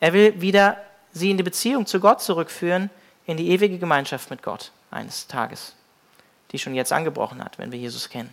Er 0.00 0.12
will 0.12 0.40
wieder 0.40 0.78
sie 1.12 1.30
in 1.30 1.36
die 1.36 1.42
Beziehung 1.42 1.86
zu 1.86 2.00
Gott 2.00 2.20
zurückführen, 2.20 2.90
in 3.26 3.36
die 3.36 3.50
ewige 3.50 3.78
Gemeinschaft 3.78 4.30
mit 4.30 4.42
Gott 4.42 4.72
eines 4.90 5.26
Tages, 5.26 5.74
die 6.50 6.58
schon 6.58 6.74
jetzt 6.74 6.92
angebrochen 6.92 7.44
hat, 7.44 7.58
wenn 7.58 7.70
wir 7.70 7.78
Jesus 7.78 8.08
kennen. 8.08 8.32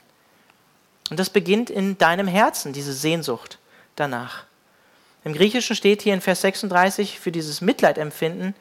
Und 1.09 1.19
das 1.19 1.29
beginnt 1.29 1.69
in 1.69 1.97
deinem 1.97 2.27
Herzen, 2.27 2.73
diese 2.73 2.93
Sehnsucht 2.93 3.59
danach. 3.95 4.43
Im 5.23 5.33
Griechischen 5.33 5.75
steht 5.75 6.01
hier 6.01 6.13
in 6.13 6.21
Vers 6.21 6.41
36 6.41 7.19
für 7.19 7.31
dieses 7.31 7.61
Mitleidempfinden 7.61 8.55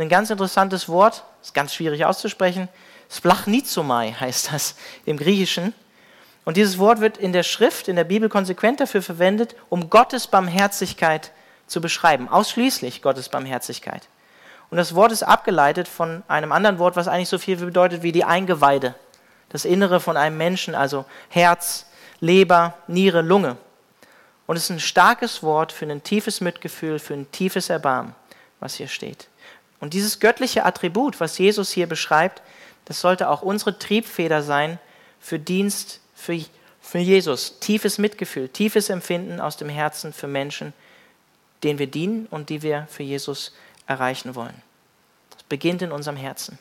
ein 0.00 0.08
ganz 0.08 0.30
interessantes 0.30 0.88
Wort, 0.88 1.24
ist 1.42 1.54
ganz 1.54 1.74
schwierig 1.74 2.04
auszusprechen. 2.04 2.68
Splachnizomai 3.10 4.12
heißt 4.18 4.52
das 4.52 4.76
im 5.04 5.16
Griechischen. 5.16 5.74
Und 6.44 6.56
dieses 6.56 6.78
Wort 6.78 7.00
wird 7.00 7.18
in 7.18 7.32
der 7.32 7.42
Schrift, 7.42 7.88
in 7.88 7.96
der 7.96 8.04
Bibel 8.04 8.28
konsequent 8.28 8.80
dafür 8.80 9.02
verwendet, 9.02 9.54
um 9.68 9.90
Gottes 9.90 10.26
Barmherzigkeit 10.26 11.32
zu 11.66 11.80
beschreiben. 11.80 12.28
Ausschließlich 12.28 13.02
Gottes 13.02 13.28
Barmherzigkeit. 13.28 14.08
Und 14.70 14.76
das 14.76 14.94
Wort 14.94 15.12
ist 15.12 15.24
abgeleitet 15.24 15.88
von 15.88 16.22
einem 16.28 16.52
anderen 16.52 16.78
Wort, 16.78 16.96
was 16.96 17.08
eigentlich 17.08 17.28
so 17.28 17.38
viel 17.38 17.56
bedeutet 17.56 18.02
wie 18.02 18.12
die 18.12 18.24
Eingeweide. 18.24 18.94
Das 19.48 19.64
Innere 19.64 19.98
von 19.98 20.16
einem 20.16 20.36
Menschen, 20.36 20.76
also 20.76 21.04
Herz, 21.28 21.86
Leber, 22.20 22.74
Niere, 22.86 23.22
Lunge. 23.22 23.56
Und 24.46 24.56
es 24.56 24.64
ist 24.64 24.70
ein 24.70 24.80
starkes 24.80 25.42
Wort 25.42 25.72
für 25.72 25.86
ein 25.86 26.02
tiefes 26.02 26.40
Mitgefühl, 26.40 26.98
für 26.98 27.14
ein 27.14 27.30
tiefes 27.32 27.68
Erbarmen, 27.68 28.14
was 28.60 28.74
hier 28.74 28.88
steht. 28.88 29.28
Und 29.80 29.94
dieses 29.94 30.20
göttliche 30.20 30.64
Attribut, 30.64 31.20
was 31.20 31.38
Jesus 31.38 31.70
hier 31.70 31.88
beschreibt, 31.88 32.42
das 32.84 33.00
sollte 33.00 33.28
auch 33.28 33.42
unsere 33.42 33.78
Triebfeder 33.78 34.42
sein 34.42 34.78
für 35.20 35.38
Dienst 35.38 36.00
für, 36.14 36.38
für 36.80 36.98
Jesus. 36.98 37.58
Tiefes 37.60 37.98
Mitgefühl, 37.98 38.48
tiefes 38.48 38.88
Empfinden 38.88 39.40
aus 39.40 39.56
dem 39.56 39.68
Herzen 39.68 40.12
für 40.12 40.26
Menschen, 40.26 40.72
denen 41.62 41.78
wir 41.78 41.86
dienen 41.86 42.26
und 42.26 42.48
die 42.48 42.62
wir 42.62 42.86
für 42.90 43.02
Jesus 43.02 43.52
erreichen 43.86 44.34
wollen. 44.34 44.62
Das 45.30 45.42
beginnt 45.44 45.82
in 45.82 45.92
unserem 45.92 46.16
Herzen. 46.16 46.58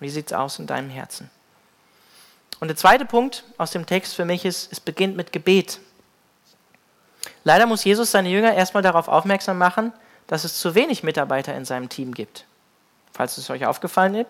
Wie 0.00 0.08
sieht 0.08 0.26
es 0.26 0.32
aus 0.32 0.58
in 0.58 0.66
deinem 0.66 0.90
Herzen? 0.90 1.30
Und 2.60 2.68
der 2.68 2.76
zweite 2.76 3.04
Punkt 3.04 3.44
aus 3.58 3.72
dem 3.72 3.86
Text 3.86 4.14
für 4.14 4.24
mich 4.24 4.44
ist, 4.44 4.72
es 4.72 4.80
beginnt 4.80 5.16
mit 5.16 5.32
Gebet. 5.32 5.80
Leider 7.42 7.66
muss 7.66 7.84
Jesus 7.84 8.10
seine 8.10 8.30
Jünger 8.30 8.54
erstmal 8.54 8.82
darauf 8.82 9.08
aufmerksam 9.08 9.58
machen, 9.58 9.92
dass 10.26 10.44
es 10.44 10.58
zu 10.58 10.74
wenig 10.74 11.02
Mitarbeiter 11.02 11.54
in 11.54 11.64
seinem 11.64 11.88
Team 11.88 12.14
gibt. 12.14 12.46
Falls 13.12 13.36
es 13.38 13.50
euch 13.50 13.66
aufgefallen 13.66 14.14
ist, 14.14 14.28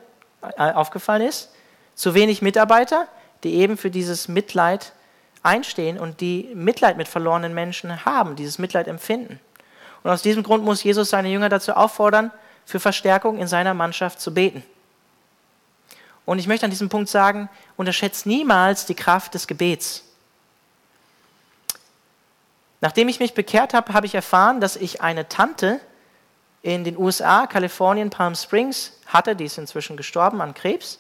aufgefallen 0.57 1.23
ist 1.23 1.51
zu 1.95 2.15
wenig 2.15 2.43
Mitarbeiter, 2.43 3.09
die 3.43 3.55
eben 3.55 3.77
für 3.77 3.91
dieses 3.91 4.29
Mitleid 4.29 4.93
einstehen 5.43 5.99
und 5.99 6.21
die 6.21 6.51
Mitleid 6.55 6.97
mit 6.97 7.09
verlorenen 7.09 7.55
Menschen 7.55 8.05
haben, 8.05 8.37
dieses 8.37 8.59
Mitleid 8.59 8.89
empfinden. 8.89 9.39
Und 10.03 10.11
aus 10.11 10.23
diesem 10.23 10.43
Grund 10.43 10.65
muss 10.65 10.83
Jesus 10.83 11.11
seine 11.11 11.29
Jünger 11.29 11.49
dazu 11.49 11.73
auffordern, 11.73 12.31
für 12.67 12.81
Verstärkung 12.81 13.39
in 13.39 13.47
seiner 13.47 13.75
Mannschaft 13.75 14.21
zu 14.21 14.33
beten. 14.33 14.63
Und 16.25 16.39
ich 16.39 16.47
möchte 16.47 16.65
an 16.65 16.71
diesem 16.71 16.89
Punkt 16.89 17.11
sagen, 17.11 17.51
unterschätzt 17.77 18.25
niemals 18.25 18.87
die 18.87 18.95
Kraft 18.95 19.35
des 19.35 19.47
Gebets. 19.47 20.05
Nachdem 22.81 23.09
ich 23.09 23.21
mich 23.21 23.35
bekehrt 23.35 23.75
habe, 23.75 23.93
habe 23.93 24.07
ich 24.07 24.15
erfahren, 24.15 24.61
dass 24.61 24.77
ich 24.77 25.03
eine 25.03 25.29
Tante 25.29 25.81
in 26.65 26.83
den 26.83 26.97
USA, 26.97 27.47
Kalifornien, 27.47 28.09
Palm 28.09 28.35
Springs 28.35 28.95
hatte, 29.05 29.37
die 29.37 29.45
ist 29.45 29.59
inzwischen 29.59 29.99
gestorben 29.99 30.41
an 30.41 30.55
Krebs, 30.55 30.99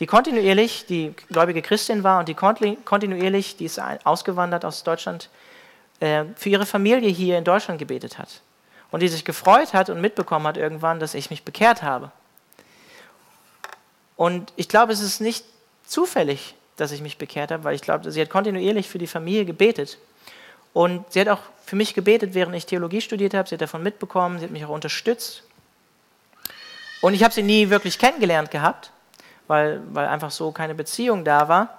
die 0.00 0.06
kontinuierlich, 0.06 0.86
die 0.86 1.14
gläubige 1.28 1.62
Christin 1.62 2.02
war 2.02 2.18
und 2.18 2.28
die 2.28 2.34
kontinuierlich, 2.34 3.56
die 3.56 3.66
ist 3.66 3.80
ausgewandert 4.02 4.64
aus 4.64 4.82
Deutschland, 4.82 5.30
äh, 6.00 6.24
für 6.34 6.48
ihre 6.48 6.66
Familie 6.66 7.10
hier 7.10 7.38
in 7.38 7.44
Deutschland 7.44 7.78
gebetet 7.78 8.18
hat. 8.18 8.40
Und 8.90 9.02
die 9.02 9.08
sich 9.08 9.24
gefreut 9.24 9.72
hat 9.72 9.88
und 9.88 10.00
mitbekommen 10.00 10.48
hat 10.48 10.56
irgendwann, 10.56 10.98
dass 10.98 11.14
ich 11.14 11.30
mich 11.30 11.44
bekehrt 11.44 11.84
habe. 11.84 12.10
Und 14.16 14.52
ich 14.56 14.68
glaube, 14.68 14.92
es 14.92 15.00
ist 15.00 15.20
nicht 15.20 15.44
zufällig, 15.86 16.56
dass 16.74 16.90
ich 16.90 17.02
mich 17.02 17.18
bekehrt 17.18 17.52
habe, 17.52 17.62
weil 17.62 17.76
ich 17.76 17.82
glaube, 17.82 18.10
sie 18.10 18.20
hat 18.20 18.30
kontinuierlich 18.30 18.88
für 18.88 18.98
die 18.98 19.06
Familie 19.06 19.44
gebetet. 19.44 19.98
Und 20.72 21.12
sie 21.12 21.20
hat 21.20 21.28
auch 21.28 21.40
für 21.64 21.76
mich 21.76 21.94
gebetet, 21.94 22.34
während 22.34 22.54
ich 22.54 22.66
Theologie 22.66 23.00
studiert 23.00 23.34
habe. 23.34 23.48
Sie 23.48 23.54
hat 23.54 23.62
davon 23.62 23.82
mitbekommen, 23.82 24.38
sie 24.38 24.44
hat 24.44 24.50
mich 24.50 24.64
auch 24.64 24.70
unterstützt. 24.70 25.42
Und 27.00 27.14
ich 27.14 27.24
habe 27.24 27.34
sie 27.34 27.42
nie 27.42 27.68
wirklich 27.68 27.98
kennengelernt 27.98 28.50
gehabt, 28.50 28.90
weil, 29.48 29.82
weil 29.92 30.06
einfach 30.06 30.30
so 30.30 30.52
keine 30.52 30.74
Beziehung 30.74 31.24
da 31.24 31.48
war. 31.48 31.78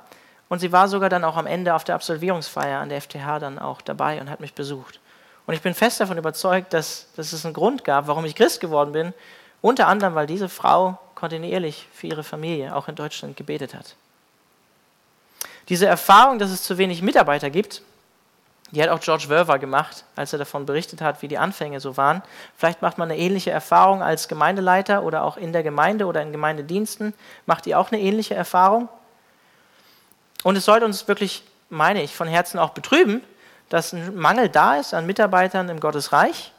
Und 0.49 0.59
sie 0.59 0.71
war 0.71 0.87
sogar 0.87 1.09
dann 1.09 1.23
auch 1.23 1.37
am 1.37 1.47
Ende 1.47 1.73
auf 1.73 1.83
der 1.83 1.95
Absolvierungsfeier 1.95 2.79
an 2.79 2.89
der 2.89 3.01
FTH 3.01 3.39
dann 3.39 3.57
auch 3.57 3.81
dabei 3.81 4.21
und 4.21 4.29
hat 4.29 4.39
mich 4.39 4.53
besucht. 4.53 4.99
Und 5.45 5.53
ich 5.53 5.61
bin 5.61 5.73
fest 5.73 5.99
davon 5.99 6.17
überzeugt, 6.17 6.73
dass, 6.73 7.07
dass 7.15 7.33
es 7.33 7.45
einen 7.45 7.53
Grund 7.53 7.83
gab, 7.83 8.07
warum 8.07 8.25
ich 8.25 8.35
Christ 8.35 8.59
geworden 8.59 8.91
bin. 8.91 9.13
Unter 9.61 9.87
anderem, 9.87 10.15
weil 10.15 10.27
diese 10.27 10.49
Frau 10.49 10.99
kontinuierlich 11.15 11.87
für 11.93 12.07
ihre 12.07 12.23
Familie 12.23 12.75
auch 12.75 12.87
in 12.87 12.95
Deutschland 12.95 13.37
gebetet 13.37 13.73
hat. 13.73 13.95
Diese 15.69 15.85
Erfahrung, 15.85 16.39
dass 16.39 16.51
es 16.51 16.63
zu 16.63 16.77
wenig 16.77 17.01
Mitarbeiter 17.01 17.49
gibt, 17.49 17.81
die 18.73 18.81
hat 18.81 18.89
auch 18.89 18.99
George 18.99 19.25
Verver 19.27 19.59
gemacht, 19.59 20.03
als 20.15 20.33
er 20.33 20.39
davon 20.39 20.65
berichtet 20.65 20.99
hat, 20.99 21.21
wie 21.21 21.27
die 21.27 21.37
Anfänge 21.37 21.79
so 21.79 21.95
waren. 21.95 22.23
Vielleicht 22.57 22.81
macht 22.81 22.97
man 22.97 23.11
eine 23.11 23.19
ähnliche 23.19 23.51
Erfahrung 23.51 24.01
als 24.01 24.27
Gemeindeleiter 24.27 25.03
oder 25.03 25.23
auch 25.23 25.37
in 25.37 25.53
der 25.53 25.61
Gemeinde 25.61 26.07
oder 26.07 26.23
in 26.23 26.31
Gemeindediensten. 26.31 27.13
Macht 27.45 27.67
ihr 27.67 27.77
auch 27.77 27.91
eine 27.91 28.01
ähnliche 28.01 28.33
Erfahrung? 28.33 28.89
Und 30.41 30.55
es 30.55 30.65
sollte 30.65 30.87
uns 30.87 31.07
wirklich, 31.07 31.43
meine 31.69 32.01
ich, 32.01 32.15
von 32.15 32.27
Herzen 32.27 32.57
auch 32.57 32.71
betrüben, 32.71 33.21
dass 33.69 33.93
ein 33.93 34.15
Mangel 34.15 34.49
da 34.49 34.77
ist 34.77 34.95
an 34.95 35.05
Mitarbeitern 35.05 35.69
im 35.69 35.79
Gottesreich. 35.79 36.51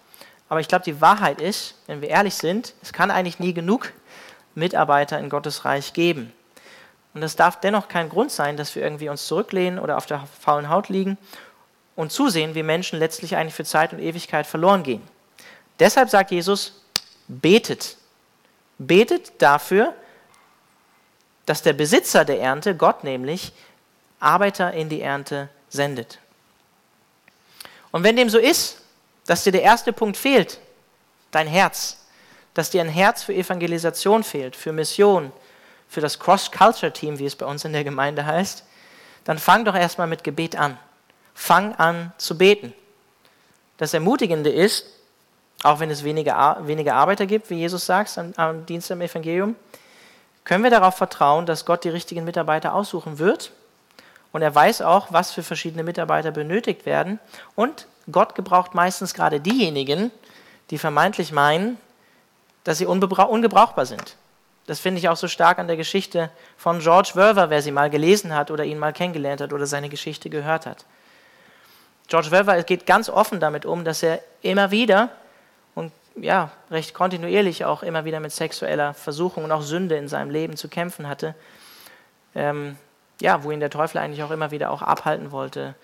Aber 0.48 0.60
ich 0.60 0.68
glaube, 0.68 0.84
die 0.84 1.00
Wahrheit 1.00 1.40
ist, 1.40 1.74
wenn 1.88 2.00
wir 2.00 2.10
ehrlich 2.10 2.36
sind, 2.36 2.74
es 2.80 2.92
kann 2.92 3.10
eigentlich 3.10 3.40
nie 3.40 3.54
genug 3.54 3.92
Mitarbeiter 4.54 5.18
in 5.18 5.28
Gottes 5.28 5.64
Reich 5.64 5.92
geben. 5.94 6.32
Und 7.12 7.24
es 7.24 7.34
darf 7.34 7.58
dennoch 7.58 7.88
kein 7.88 8.08
Grund 8.08 8.30
sein, 8.30 8.56
dass 8.56 8.76
wir 8.76 8.82
irgendwie 8.82 9.08
uns 9.08 9.26
zurücklehnen 9.26 9.80
oder 9.80 9.96
auf 9.96 10.06
der 10.06 10.22
faulen 10.40 10.68
Haut 10.68 10.88
liegen 10.88 11.18
und 11.96 12.12
zusehen, 12.12 12.54
wie 12.54 12.62
Menschen 12.62 12.98
letztlich 12.98 13.36
eigentlich 13.36 13.54
für 13.54 13.64
Zeit 13.64 13.92
und 13.92 14.00
Ewigkeit 14.00 14.46
verloren 14.46 14.82
gehen. 14.82 15.02
Deshalb 15.78 16.10
sagt 16.10 16.30
Jesus, 16.30 16.84
betet. 17.28 17.96
Betet 18.78 19.40
dafür, 19.40 19.94
dass 21.46 21.62
der 21.62 21.72
Besitzer 21.72 22.24
der 22.24 22.40
Ernte, 22.40 22.74
Gott 22.76 23.04
nämlich, 23.04 23.52
Arbeiter 24.18 24.72
in 24.72 24.88
die 24.88 25.02
Ernte 25.02 25.48
sendet. 25.68 26.18
Und 27.92 28.02
wenn 28.02 28.16
dem 28.16 28.30
so 28.30 28.38
ist, 28.38 28.78
dass 29.26 29.44
dir 29.44 29.52
der 29.52 29.62
erste 29.62 29.92
Punkt 29.92 30.16
fehlt, 30.16 30.58
dein 31.30 31.46
Herz, 31.46 31.98
dass 32.54 32.70
dir 32.70 32.80
ein 32.80 32.88
Herz 32.88 33.22
für 33.22 33.34
Evangelisation 33.34 34.24
fehlt, 34.24 34.56
für 34.56 34.72
Mission, 34.72 35.32
für 35.88 36.00
das 36.00 36.18
Cross-Culture-Team, 36.18 37.18
wie 37.18 37.26
es 37.26 37.36
bei 37.36 37.46
uns 37.46 37.64
in 37.64 37.72
der 37.72 37.84
Gemeinde 37.84 38.26
heißt, 38.26 38.64
dann 39.24 39.38
fang 39.38 39.64
doch 39.64 39.74
erstmal 39.74 40.06
mit 40.06 40.24
Gebet 40.24 40.56
an 40.56 40.78
fang 41.34 41.74
an 41.74 42.12
zu 42.16 42.38
beten. 42.38 42.72
Das 43.76 43.92
Ermutigende 43.92 44.50
ist, 44.50 44.86
auch 45.62 45.80
wenn 45.80 45.90
es 45.90 46.04
wenige, 46.04 46.32
wenige 46.60 46.94
Arbeiter 46.94 47.26
gibt, 47.26 47.50
wie 47.50 47.56
Jesus 47.56 47.86
sagt 47.86 48.16
am, 48.18 48.32
am 48.36 48.66
Dienst 48.66 48.90
am 48.92 49.00
Evangelium, 49.00 49.56
können 50.44 50.62
wir 50.62 50.70
darauf 50.70 50.96
vertrauen, 50.96 51.46
dass 51.46 51.64
Gott 51.64 51.84
die 51.84 51.88
richtigen 51.88 52.24
Mitarbeiter 52.24 52.74
aussuchen 52.74 53.18
wird. 53.18 53.50
Und 54.30 54.42
er 54.42 54.54
weiß 54.54 54.82
auch, 54.82 55.08
was 55.10 55.32
für 55.32 55.42
verschiedene 55.42 55.82
Mitarbeiter 55.82 56.30
benötigt 56.32 56.86
werden. 56.86 57.18
Und 57.54 57.86
Gott 58.10 58.34
gebraucht 58.34 58.74
meistens 58.74 59.14
gerade 59.14 59.40
diejenigen, 59.40 60.10
die 60.70 60.78
vermeintlich 60.78 61.32
meinen, 61.32 61.78
dass 62.64 62.78
sie 62.78 62.86
ungebrauchbar 62.86 63.86
sind. 63.86 64.16
Das 64.66 64.80
finde 64.80 64.98
ich 64.98 65.08
auch 65.08 65.16
so 65.16 65.28
stark 65.28 65.58
an 65.58 65.66
der 65.66 65.76
Geschichte 65.76 66.30
von 66.56 66.80
George 66.80 67.12
Verver, 67.14 67.50
wer 67.50 67.62
sie 67.62 67.70
mal 67.70 67.90
gelesen 67.90 68.34
hat 68.34 68.50
oder 68.50 68.64
ihn 68.64 68.78
mal 68.78 68.92
kennengelernt 68.92 69.40
hat 69.40 69.52
oder 69.52 69.66
seine 69.66 69.88
Geschichte 69.88 70.30
gehört 70.30 70.66
hat. 70.66 70.84
George 72.08 72.30
Weber 72.30 72.62
geht 72.62 72.86
ganz 72.86 73.08
offen 73.08 73.40
damit 73.40 73.66
um, 73.66 73.84
dass 73.84 74.02
er 74.02 74.20
immer 74.42 74.70
wieder 74.70 75.10
und 75.74 75.92
ja, 76.16 76.50
recht 76.70 76.94
kontinuierlich 76.94 77.64
auch 77.64 77.82
immer 77.82 78.04
wieder 78.04 78.20
mit 78.20 78.32
sexueller 78.32 78.94
Versuchung 78.94 79.44
und 79.44 79.52
auch 79.52 79.62
Sünde 79.62 79.96
in 79.96 80.08
seinem 80.08 80.30
Leben 80.30 80.56
zu 80.56 80.68
kämpfen 80.68 81.08
hatte. 81.08 81.34
Ähm, 82.34 82.76
ja, 83.20 83.42
wo 83.44 83.50
ihn 83.50 83.60
der 83.60 83.70
Teufel 83.70 83.98
eigentlich 83.98 84.22
auch 84.22 84.30
immer 84.30 84.50
wieder 84.50 84.70
auch 84.70 84.82
abhalten 84.82 85.30
wollte, 85.30 85.74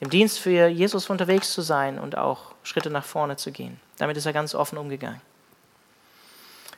im 0.00 0.10
Dienst 0.10 0.38
für 0.38 0.68
Jesus 0.68 1.10
unterwegs 1.10 1.52
zu 1.52 1.60
sein 1.60 1.98
und 1.98 2.16
auch 2.16 2.52
Schritte 2.62 2.90
nach 2.90 3.04
vorne 3.04 3.36
zu 3.36 3.52
gehen. 3.52 3.80
Damit 3.98 4.16
ist 4.16 4.26
er 4.26 4.32
ganz 4.32 4.54
offen 4.54 4.78
umgegangen. 4.78 5.20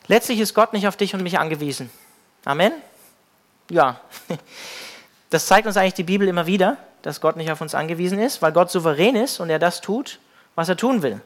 Letztlich 0.07 0.41
ist 0.41 0.55
Gott 0.55 0.73
nicht 0.73 0.89
auf 0.89 0.97
dich 0.97 1.15
und 1.15 1.23
mich 1.23 1.39
angewiesen. 1.39 1.91
Amen? 2.45 2.73
Ja. 3.71 4.01
Das 5.31 5.47
zeigt 5.47 5.67
uns 5.67 5.77
eigentlich 5.77 5.95
die 5.95 6.03
Bibel 6.05 6.29
immer 6.29 6.47
wieder 6.47 6.77
dass 7.03 7.21
Gott 7.21 7.37
nicht 7.37 7.51
auf 7.51 7.61
uns 7.61 7.75
angewiesen 7.75 8.19
ist, 8.19 8.43
weil 8.43 8.53
Gott 8.53 8.71
souverän 8.71 9.17
ist 9.17 9.41
und 9.41 9.51
er 9.51 9.59
das 9.59 9.81
tut, 9.81 10.19
was 10.55 10.69
er 10.69 10.77
tun 10.77 11.03
will. 11.03 11.21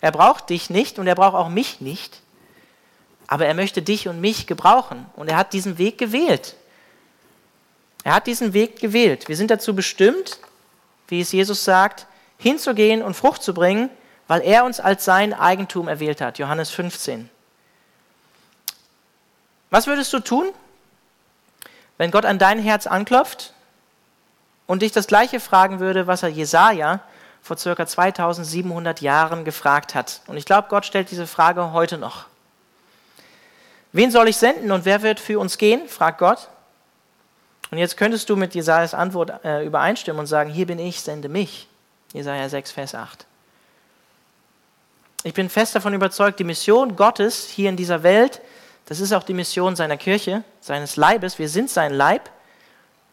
Er 0.00 0.12
braucht 0.12 0.50
dich 0.50 0.70
nicht 0.70 0.98
und 0.98 1.06
er 1.06 1.14
braucht 1.14 1.34
auch 1.34 1.48
mich 1.48 1.80
nicht, 1.80 2.20
aber 3.26 3.46
er 3.46 3.54
möchte 3.54 3.80
dich 3.80 4.08
und 4.08 4.20
mich 4.20 4.46
gebrauchen 4.46 5.06
und 5.16 5.30
er 5.30 5.36
hat 5.36 5.52
diesen 5.52 5.78
Weg 5.78 5.98
gewählt. 5.98 6.56
Er 8.02 8.16
hat 8.16 8.26
diesen 8.26 8.52
Weg 8.52 8.80
gewählt. 8.80 9.28
Wir 9.28 9.36
sind 9.36 9.50
dazu 9.50 9.74
bestimmt, 9.74 10.38
wie 11.08 11.20
es 11.20 11.32
Jesus 11.32 11.64
sagt, 11.64 12.06
hinzugehen 12.36 13.02
und 13.02 13.14
Frucht 13.14 13.42
zu 13.42 13.54
bringen, 13.54 13.88
weil 14.26 14.42
er 14.42 14.64
uns 14.64 14.78
als 14.78 15.06
sein 15.06 15.32
Eigentum 15.32 15.88
erwählt 15.88 16.20
hat. 16.20 16.38
Johannes 16.38 16.70
15. 16.70 17.30
Was 19.70 19.86
würdest 19.86 20.12
du 20.12 20.20
tun, 20.20 20.52
wenn 21.98 22.10
Gott 22.10 22.24
an 22.24 22.38
dein 22.38 22.58
Herz 22.58 22.86
anklopft 22.86 23.52
und 24.66 24.82
dich 24.82 24.92
das 24.92 25.06
Gleiche 25.06 25.40
fragen 25.40 25.80
würde, 25.80 26.06
was 26.06 26.22
er 26.22 26.28
Jesaja 26.28 27.00
vor 27.42 27.58
circa 27.58 27.86
2700 27.86 29.00
Jahren 29.00 29.44
gefragt 29.44 29.94
hat. 29.94 30.22
Und 30.26 30.36
ich 30.36 30.46
glaube, 30.46 30.68
Gott 30.68 30.86
stellt 30.86 31.10
diese 31.10 31.26
Frage 31.26 31.72
heute 31.72 31.98
noch. 31.98 32.26
Wen 33.92 34.10
soll 34.10 34.28
ich 34.28 34.36
senden 34.36 34.72
und 34.72 34.84
wer 34.84 35.02
wird 35.02 35.20
für 35.20 35.38
uns 35.38 35.58
gehen? 35.58 35.86
fragt 35.88 36.18
Gott. 36.18 36.48
Und 37.70 37.78
jetzt 37.78 37.96
könntest 37.96 38.28
du 38.30 38.36
mit 38.36 38.54
Jesajas 38.54 38.94
Antwort 38.94 39.44
äh, 39.44 39.64
übereinstimmen 39.64 40.20
und 40.20 40.26
sagen: 40.26 40.50
Hier 40.50 40.66
bin 40.66 40.78
ich, 40.78 41.00
sende 41.00 41.28
mich. 41.28 41.68
Jesaja 42.12 42.48
6, 42.48 42.72
Vers 42.72 42.94
8. 42.94 43.26
Ich 45.24 45.34
bin 45.34 45.48
fest 45.48 45.74
davon 45.74 45.94
überzeugt, 45.94 46.38
die 46.38 46.44
Mission 46.44 46.96
Gottes 46.96 47.48
hier 47.48 47.68
in 47.68 47.76
dieser 47.76 48.02
Welt, 48.02 48.40
das 48.86 49.00
ist 49.00 49.12
auch 49.12 49.22
die 49.22 49.34
Mission 49.34 49.76
seiner 49.76 49.96
Kirche, 49.96 50.44
seines 50.60 50.96
Leibes. 50.96 51.38
Wir 51.38 51.48
sind 51.48 51.70
sein 51.70 51.92
Leib, 51.92 52.30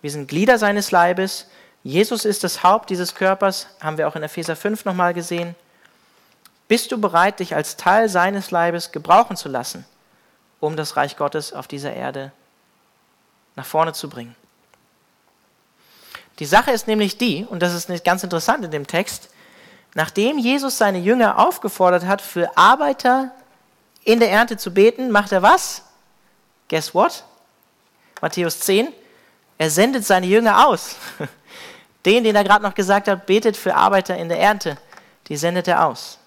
wir 0.02 0.12
sind 0.12 0.28
Glieder 0.28 0.58
seines 0.58 0.92
Leibes. 0.92 1.48
Jesus 1.84 2.26
ist 2.26 2.44
das 2.44 2.64
Haupt 2.64 2.90
dieses 2.90 3.16
Körpers, 3.16 3.68
haben 3.80 3.98
wir 3.98 4.08
auch 4.08 4.16
in 4.16 4.24
Epheser 4.24 4.56
5 4.56 4.86
nochmal 4.86 5.14
gesehen. 5.14 5.56
Bist 6.68 6.92
du 6.92 7.00
bereit, 7.00 7.40
dich 7.40 7.56
als 7.56 7.78
Teil 7.78 8.10
seines 8.10 8.52
Leibes 8.52 8.92
gebrauchen 8.92 9.36
zu 9.36 9.50
lassen, 9.50 9.86
um 10.60 10.76
das 10.76 10.96
Reich 10.96 11.18
Gottes 11.18 11.54
auf 11.54 11.68
dieser 11.68 11.94
Erde 11.94 12.32
nach 13.56 13.66
vorne 13.66 13.94
zu 13.94 14.10
bringen? 14.10 14.36
Die 16.40 16.46
Sache 16.46 16.72
ist 16.72 16.88
nämlich 16.88 17.18
die, 17.18 17.46
und 17.46 17.62
das 17.62 17.74
ist 17.74 18.04
ganz 18.04 18.24
interessant 18.24 18.66
in 18.66 18.72
dem 18.72 18.88
Text, 18.88 19.30
nachdem 19.94 20.38
Jesus 20.38 20.78
seine 20.78 21.00
Jünger 21.00 21.40
aufgefordert 21.40 22.06
hat, 22.06 22.22
für 22.22 22.58
Arbeiter 22.58 23.32
in 24.04 24.20
der 24.20 24.32
Ernte 24.32 24.58
zu 24.58 24.74
beten, 24.74 25.12
macht 25.12 25.32
er 25.32 25.42
was? 25.42 25.84
Guess 26.70 26.94
what? 26.94 27.24
Matthäus 28.22 28.60
10. 28.62 28.88
Er 29.58 29.70
sendet 29.70 30.06
seine 30.06 30.28
Jünger 30.28 30.68
aus. 30.68 30.96
Den, 32.06 32.24
den 32.24 32.36
er 32.36 32.44
gerade 32.44 32.64
noch 32.64 32.74
gesagt 32.74 33.08
hat, 33.08 33.28
betet 33.28 33.56
für 33.56 33.76
Arbeiter 33.76 34.18
in 34.18 34.28
der 34.28 34.40
Ernte, 34.40 34.76
die 35.28 35.38
sendet 35.38 35.68
er 35.68 35.86
aus. 35.86 36.18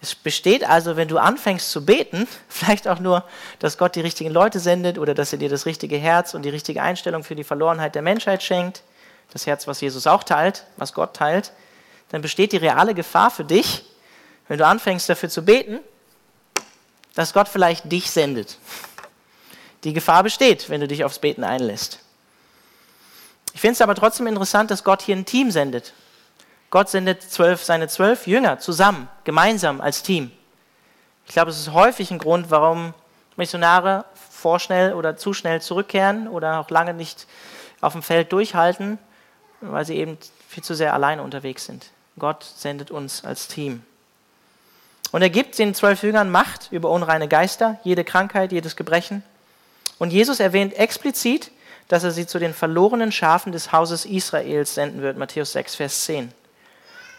Es 0.00 0.14
besteht 0.14 0.62
also, 0.62 0.96
wenn 0.96 1.08
du 1.08 1.18
anfängst 1.18 1.68
zu 1.68 1.84
beten, 1.84 2.28
vielleicht 2.48 2.86
auch 2.86 3.00
nur, 3.00 3.24
dass 3.58 3.76
Gott 3.76 3.96
die 3.96 4.00
richtigen 4.02 4.30
Leute 4.30 4.60
sendet 4.60 4.98
oder 4.98 5.14
dass 5.14 5.32
er 5.32 5.40
dir 5.40 5.48
das 5.48 5.66
richtige 5.66 5.96
Herz 5.96 6.34
und 6.34 6.42
die 6.42 6.50
richtige 6.50 6.80
Einstellung 6.80 7.24
für 7.24 7.34
die 7.34 7.42
Verlorenheit 7.42 7.96
der 7.96 8.02
Menschheit 8.02 8.42
schenkt, 8.42 8.82
das 9.32 9.46
Herz, 9.46 9.66
was 9.66 9.80
Jesus 9.80 10.06
auch 10.06 10.22
teilt, 10.22 10.64
was 10.76 10.92
Gott 10.92 11.14
teilt, 11.14 11.52
dann 12.10 12.22
besteht 12.22 12.52
die 12.52 12.58
reale 12.58 12.94
Gefahr 12.94 13.32
für 13.32 13.44
dich, 13.44 13.84
wenn 14.46 14.58
du 14.58 14.66
anfängst 14.66 15.08
dafür 15.08 15.28
zu 15.28 15.44
beten, 15.44 15.80
dass 17.16 17.32
Gott 17.32 17.48
vielleicht 17.48 17.90
dich 17.90 18.10
sendet. 18.10 18.58
Die 19.82 19.94
Gefahr 19.94 20.22
besteht, 20.22 20.68
wenn 20.68 20.80
du 20.80 20.86
dich 20.86 21.02
aufs 21.02 21.18
Beten 21.18 21.42
einlässt. 21.42 21.98
Ich 23.54 23.60
finde 23.60 23.72
es 23.72 23.80
aber 23.80 23.94
trotzdem 23.94 24.26
interessant, 24.26 24.70
dass 24.70 24.84
Gott 24.84 25.00
hier 25.00 25.16
ein 25.16 25.24
Team 25.24 25.50
sendet. 25.50 25.94
Gott 26.70 26.90
sendet 26.90 27.22
zwölf, 27.22 27.64
seine 27.64 27.88
zwölf 27.88 28.26
Jünger 28.26 28.58
zusammen, 28.58 29.08
gemeinsam 29.24 29.80
als 29.80 30.02
Team. 30.02 30.30
Ich 31.26 31.32
glaube, 31.32 31.50
es 31.50 31.58
ist 31.58 31.72
häufig 31.72 32.10
ein 32.10 32.18
Grund, 32.18 32.50
warum 32.50 32.92
Missionare 33.36 34.04
vorschnell 34.30 34.92
oder 34.92 35.16
zu 35.16 35.32
schnell 35.32 35.62
zurückkehren 35.62 36.28
oder 36.28 36.60
auch 36.60 36.68
lange 36.68 36.92
nicht 36.92 37.26
auf 37.80 37.94
dem 37.94 38.02
Feld 38.02 38.30
durchhalten, 38.30 38.98
weil 39.62 39.86
sie 39.86 39.96
eben 39.96 40.18
viel 40.48 40.62
zu 40.62 40.74
sehr 40.74 40.92
alleine 40.92 41.22
unterwegs 41.22 41.64
sind. 41.64 41.92
Gott 42.18 42.44
sendet 42.44 42.90
uns 42.90 43.24
als 43.24 43.48
Team. 43.48 43.82
Und 45.16 45.22
er 45.22 45.30
gibt 45.30 45.58
den 45.58 45.74
zwölf 45.74 46.02
Jüngern 46.02 46.30
Macht 46.30 46.68
über 46.72 46.90
unreine 46.90 47.26
Geister, 47.26 47.80
jede 47.84 48.04
Krankheit, 48.04 48.52
jedes 48.52 48.76
Gebrechen. 48.76 49.22
Und 49.98 50.12
Jesus 50.12 50.40
erwähnt 50.40 50.74
explizit, 50.74 51.52
dass 51.88 52.04
er 52.04 52.10
sie 52.10 52.26
zu 52.26 52.38
den 52.38 52.52
verlorenen 52.52 53.10
Schafen 53.10 53.50
des 53.50 53.72
Hauses 53.72 54.04
Israels 54.04 54.74
senden 54.74 55.00
wird, 55.00 55.16
Matthäus 55.16 55.52
6, 55.52 55.76
Vers 55.76 56.04
10. 56.04 56.30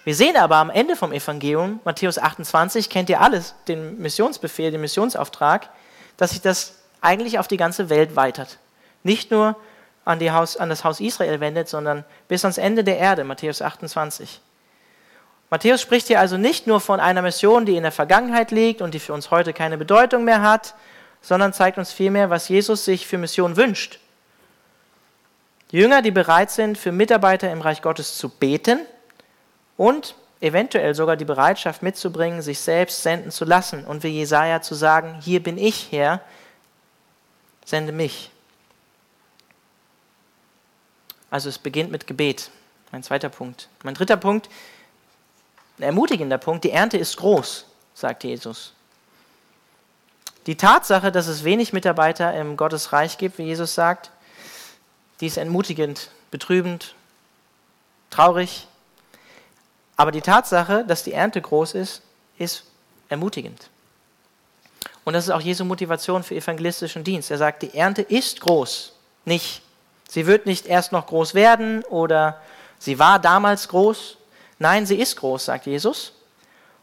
Wir 0.04 0.14
sehen 0.14 0.38
aber 0.38 0.58
am 0.58 0.70
Ende 0.70 0.96
vom 0.96 1.12
Evangelium, 1.12 1.80
Matthäus 1.86 2.20
28, 2.20 2.92
kennt 2.92 3.10
ihr 3.10 3.20
alles, 3.20 3.56
den 3.68 4.00
Missionsbefehl, 4.00 4.70
den 4.70 4.82
Missionsauftrag, 4.82 5.68
dass 6.18 6.30
sich 6.30 6.42
das 6.42 6.76
eigentlich 7.02 7.40
auf 7.40 7.48
die 7.48 7.58
ganze 7.58 7.90
Welt 7.90 8.16
weitert. 8.16 8.60
Nicht 9.02 9.32
nur 9.32 9.56
an, 10.06 10.20
Haus, 10.32 10.56
an 10.56 10.70
das 10.70 10.84
Haus 10.84 11.00
Israel 11.00 11.40
wendet, 11.40 11.68
sondern 11.68 12.06
bis 12.28 12.46
ans 12.46 12.60
Ende 12.60 12.84
der 12.84 13.00
Erde, 13.00 13.24
Matthäus 13.24 13.64
28. 13.64 14.40
Matthäus 15.50 15.82
spricht 15.82 16.08
hier 16.08 16.20
also 16.20 16.38
nicht 16.38 16.68
nur 16.68 16.82
von 16.82 17.00
einer 17.00 17.22
Mission, 17.22 17.66
die 17.66 17.78
in 17.78 17.84
der 17.84 17.92
Vergangenheit 17.92 18.52
liegt 18.52 18.82
und 18.82 18.94
die 18.94 19.00
für 19.00 19.14
uns 19.14 19.32
heute 19.32 19.54
keine 19.54 19.78
Bedeutung 19.78 20.26
mehr 20.26 20.42
hat, 20.42 20.76
sondern 21.22 21.54
zeigt 21.54 21.78
uns 21.78 21.92
vielmehr, 21.92 22.30
was 22.30 22.50
Jesus 22.50 22.84
sich 22.84 23.08
für 23.08 23.18
Mission 23.18 23.56
wünscht. 23.56 24.00
Jünger, 25.72 26.02
die 26.02 26.12
bereit 26.12 26.52
sind, 26.52 26.78
für 26.78 26.92
Mitarbeiter 26.92 27.52
im 27.52 27.62
Reich 27.62 27.82
Gottes 27.82 28.18
zu 28.18 28.30
beten 28.30 28.80
und 29.76 30.16
eventuell 30.40 30.96
sogar 30.96 31.16
die 31.16 31.26
Bereitschaft 31.26 31.82
mitzubringen, 31.82 32.42
sich 32.42 32.60
selbst 32.60 33.04
senden 33.04 33.32
zu 33.32 33.44
lassen 33.44 33.86
und 33.86 34.04
wie 34.04 34.10
Jesaja 34.10 34.62
zu 34.62 34.76
sagen: 34.76 35.20
Hier 35.22 35.42
bin 35.42 35.58
ich, 35.58 35.92
Herr, 35.92 36.22
sende 37.66 37.92
mich. 37.92 38.32
Also 41.30 41.50
es 41.50 41.60
beginnt 41.60 41.92
mit 41.92 42.08
Gebet. 42.08 42.52
Mein 42.92 43.04
zweiter 43.04 43.28
Punkt. 43.28 43.68
Mein 43.84 43.96
dritter 43.96 44.16
Punkt, 44.16 44.50
ein 45.78 45.84
ermutigender 45.84 46.38
Punkt, 46.38 46.64
die 46.64 46.72
Ernte 46.72 46.98
ist 46.98 47.18
groß, 47.18 47.66
sagt 47.94 48.24
Jesus. 48.24 48.74
Die 50.48 50.56
Tatsache, 50.56 51.12
dass 51.12 51.28
es 51.28 51.44
wenig 51.44 51.74
Mitarbeiter 51.74 52.34
im 52.34 52.58
Gottesreich 52.58 53.18
gibt, 53.18 53.38
wie 53.38 53.44
Jesus 53.44 53.76
sagt, 53.76 54.12
die 55.20 55.28
ist 55.28 55.38
entmutigend, 55.38 56.10
betrübend, 56.32 56.96
traurig. 58.10 58.68
Aber 59.98 60.12
die 60.12 60.22
Tatsache, 60.22 60.86
dass 60.86 61.04
die 61.04 61.14
Ernte 61.14 61.42
groß 61.42 61.74
ist, 61.74 62.02
ist 62.38 62.64
ermutigend. 63.10 63.70
Und 65.04 65.14
das 65.14 65.26
ist 65.26 65.32
auch 65.32 65.42
Jesu 65.42 65.66
Motivation 65.66 66.24
für 66.24 66.36
evangelistischen 66.36 67.04
Dienst. 67.04 67.32
Er 67.32 67.38
sagt, 67.38 67.64
die 67.64 67.74
Ernte 67.74 68.02
ist 68.02 68.42
groß, 68.42 68.94
nicht. 69.26 69.62
Sie 70.10 70.26
wird 70.26 70.46
nicht 70.46 70.66
erst 70.66 70.92
noch 70.92 71.08
groß 71.08 71.34
werden 71.34 71.84
oder 71.86 72.42
sie 72.80 73.00
war 73.00 73.20
damals 73.20 73.68
groß, 73.68 74.18
Nein, 74.60 74.86
sie 74.86 75.00
ist 75.00 75.16
groß, 75.18 75.46
sagt 75.46 75.66
Jesus. 75.66 76.14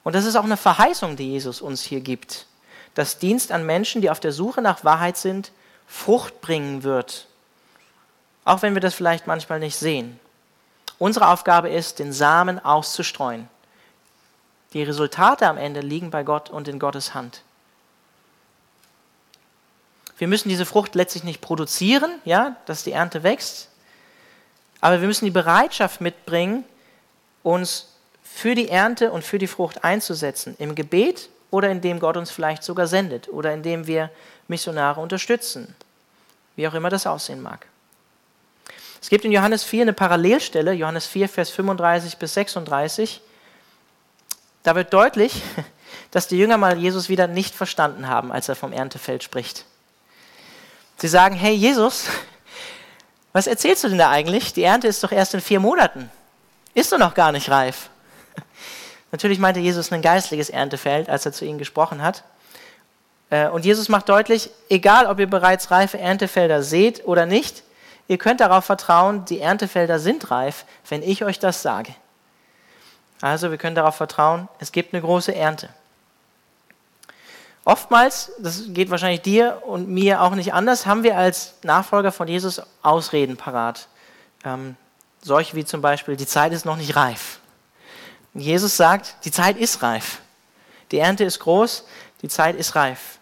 Und 0.04 0.14
das 0.14 0.24
ist 0.24 0.37
auch 0.37 0.44
eine 0.44 0.56
Verheißung, 0.56 1.16
die 1.16 1.32
Jesus 1.32 1.60
uns 1.60 1.82
hier 1.82 2.00
gibt. 2.00 2.46
dass 2.94 3.18
Dienst 3.18 3.52
an 3.52 3.66
Menschen, 3.66 4.00
die 4.02 4.10
auf 4.10 4.20
der 4.20 4.32
Suche 4.32 4.62
nach 4.62 4.84
Wahrheit 4.84 5.16
sind, 5.16 5.50
Frucht 5.87 6.40
bringen 6.40 6.82
wird. 6.84 7.26
Auch 8.44 8.62
wenn 8.62 8.74
wir 8.74 8.80
das 8.80 8.94
vielleicht 8.94 9.26
manchmal 9.26 9.58
nicht 9.58 9.76
sehen. 9.76 10.18
Unsere 10.98 11.28
Aufgabe 11.28 11.70
ist, 11.70 11.98
den 11.98 12.12
Samen 12.12 12.64
auszustreuen. 12.64 13.48
Die 14.72 14.82
Resultate 14.82 15.48
am 15.48 15.58
Ende 15.58 15.80
liegen 15.80 16.10
bei 16.10 16.22
Gott 16.22 16.50
und 16.50 16.68
in 16.68 16.78
Gottes 16.78 17.14
Hand. 17.14 17.42
Wir 20.16 20.28
müssen 20.28 20.48
diese 20.48 20.66
Frucht 20.66 20.94
letztlich 20.94 21.24
nicht 21.24 21.40
produzieren, 21.40 22.20
ja, 22.24 22.56
dass 22.66 22.84
die 22.84 22.92
Ernte 22.92 23.24
wächst, 23.24 23.68
aber 24.80 25.00
wir 25.00 25.08
müssen 25.08 25.24
die 25.24 25.32
Bereitschaft 25.32 26.00
mitbringen, 26.00 26.64
uns 27.44 27.87
für 28.24 28.57
die 28.57 28.68
Ernte 28.68 29.12
und 29.12 29.22
für 29.22 29.38
die 29.38 29.46
Frucht 29.46 29.85
einzusetzen, 29.85 30.57
im 30.59 30.74
Gebet 30.74 31.28
oder 31.52 31.70
indem 31.70 32.00
Gott 32.00 32.16
uns 32.16 32.33
vielleicht 32.33 32.64
sogar 32.64 32.88
sendet 32.88 33.28
oder 33.28 33.54
indem 33.54 33.87
wir 33.87 34.11
Missionare 34.48 35.00
unterstützen, 35.00 35.76
wie 36.57 36.66
auch 36.66 36.74
immer 36.74 36.90
das 36.90 37.07
aussehen 37.07 37.40
mag. 37.40 37.66
Es 39.00 39.09
gibt 39.09 39.24
in 39.24 39.30
Johannes 39.30 39.62
4 39.62 39.83
eine 39.83 39.92
Parallelstelle, 39.92 40.72
Johannes 40.72 41.07
4, 41.07 41.28
Vers 41.28 41.50
35 41.50 42.16
bis 42.16 42.35
36. 42.35 43.20
Da 44.62 44.74
wird 44.74 44.92
deutlich, 44.92 45.42
dass 46.11 46.26
die 46.26 46.38
Jünger 46.38 46.57
mal 46.57 46.78
Jesus 46.78 47.09
wieder 47.09 47.28
nicht 47.28 47.54
verstanden 47.54 48.09
haben, 48.09 48.33
als 48.33 48.48
er 48.48 48.57
vom 48.57 48.72
Erntefeld 48.72 49.22
spricht. 49.22 49.66
Sie 50.96 51.09
sagen, 51.09 51.37
hey 51.37 51.54
Jesus, 51.54 52.07
was 53.33 53.46
erzählst 53.46 53.85
du 53.85 53.88
denn 53.88 53.98
da 53.98 54.11
eigentlich? 54.11 54.54
Die 54.54 54.62
Ernte 54.62 54.88
ist 54.88 55.04
doch 55.04 55.12
erst 55.12 55.35
in 55.35 55.42
vier 55.42 55.61
Monaten 55.61 56.11
ist 56.74 56.92
doch 56.92 56.98
noch 56.98 57.14
gar 57.14 57.32
nicht 57.32 57.50
reif. 57.50 57.88
Natürlich 59.12 59.38
meinte 59.38 59.60
Jesus 59.60 59.92
ein 59.92 60.02
geistliches 60.02 60.50
Erntefeld, 60.50 61.08
als 61.08 61.24
er 61.24 61.32
zu 61.32 61.44
ihnen 61.44 61.58
gesprochen 61.58 62.02
hat. 62.02 62.24
Äh, 63.30 63.48
und 63.48 63.64
Jesus 63.64 63.88
macht 63.88 64.08
deutlich, 64.08 64.50
egal 64.68 65.06
ob 65.06 65.18
ihr 65.18 65.28
bereits 65.28 65.70
reife 65.70 65.98
Erntefelder 65.98 66.62
seht 66.62 67.06
oder 67.06 67.26
nicht, 67.26 67.62
ihr 68.08 68.18
könnt 68.18 68.40
darauf 68.40 68.64
vertrauen, 68.64 69.24
die 69.24 69.40
Erntefelder 69.40 69.98
sind 69.98 70.30
reif, 70.30 70.64
wenn 70.88 71.02
ich 71.02 71.24
euch 71.24 71.38
das 71.38 71.62
sage. 71.62 71.94
Also 73.20 73.50
wir 73.50 73.58
können 73.58 73.76
darauf 73.76 73.94
vertrauen, 73.94 74.48
es 74.58 74.72
gibt 74.72 74.92
eine 74.92 75.00
große 75.00 75.34
Ernte. 75.34 75.68
Oftmals, 77.64 78.30
das 78.38 78.64
geht 78.68 78.90
wahrscheinlich 78.90 79.22
dir 79.22 79.62
und 79.64 79.88
mir 79.88 80.20
auch 80.20 80.34
nicht 80.34 80.52
anders, 80.52 80.84
haben 80.84 81.02
wir 81.02 81.16
als 81.16 81.54
Nachfolger 81.62 82.12
von 82.12 82.28
Jesus 82.28 82.60
Ausreden 82.82 83.38
parat. 83.38 83.88
Ähm, 84.44 84.76
solche 85.24 85.56
wie 85.56 85.64
zum 85.64 85.80
Beispiel, 85.80 86.16
die 86.16 86.26
Zeit 86.26 86.52
ist 86.52 86.64
noch 86.64 86.76
nicht 86.76 86.94
reif. 86.94 87.40
Jesus 88.34 88.76
sagt, 88.76 89.16
die 89.24 89.30
Zeit 89.30 89.56
ist 89.56 89.82
reif. 89.82 90.20
Die 90.90 90.98
Ernte 90.98 91.24
ist 91.24 91.40
groß, 91.40 91.84
die 92.22 92.28
Zeit 92.28 92.56
ist 92.56 92.76
reif. 92.76 93.18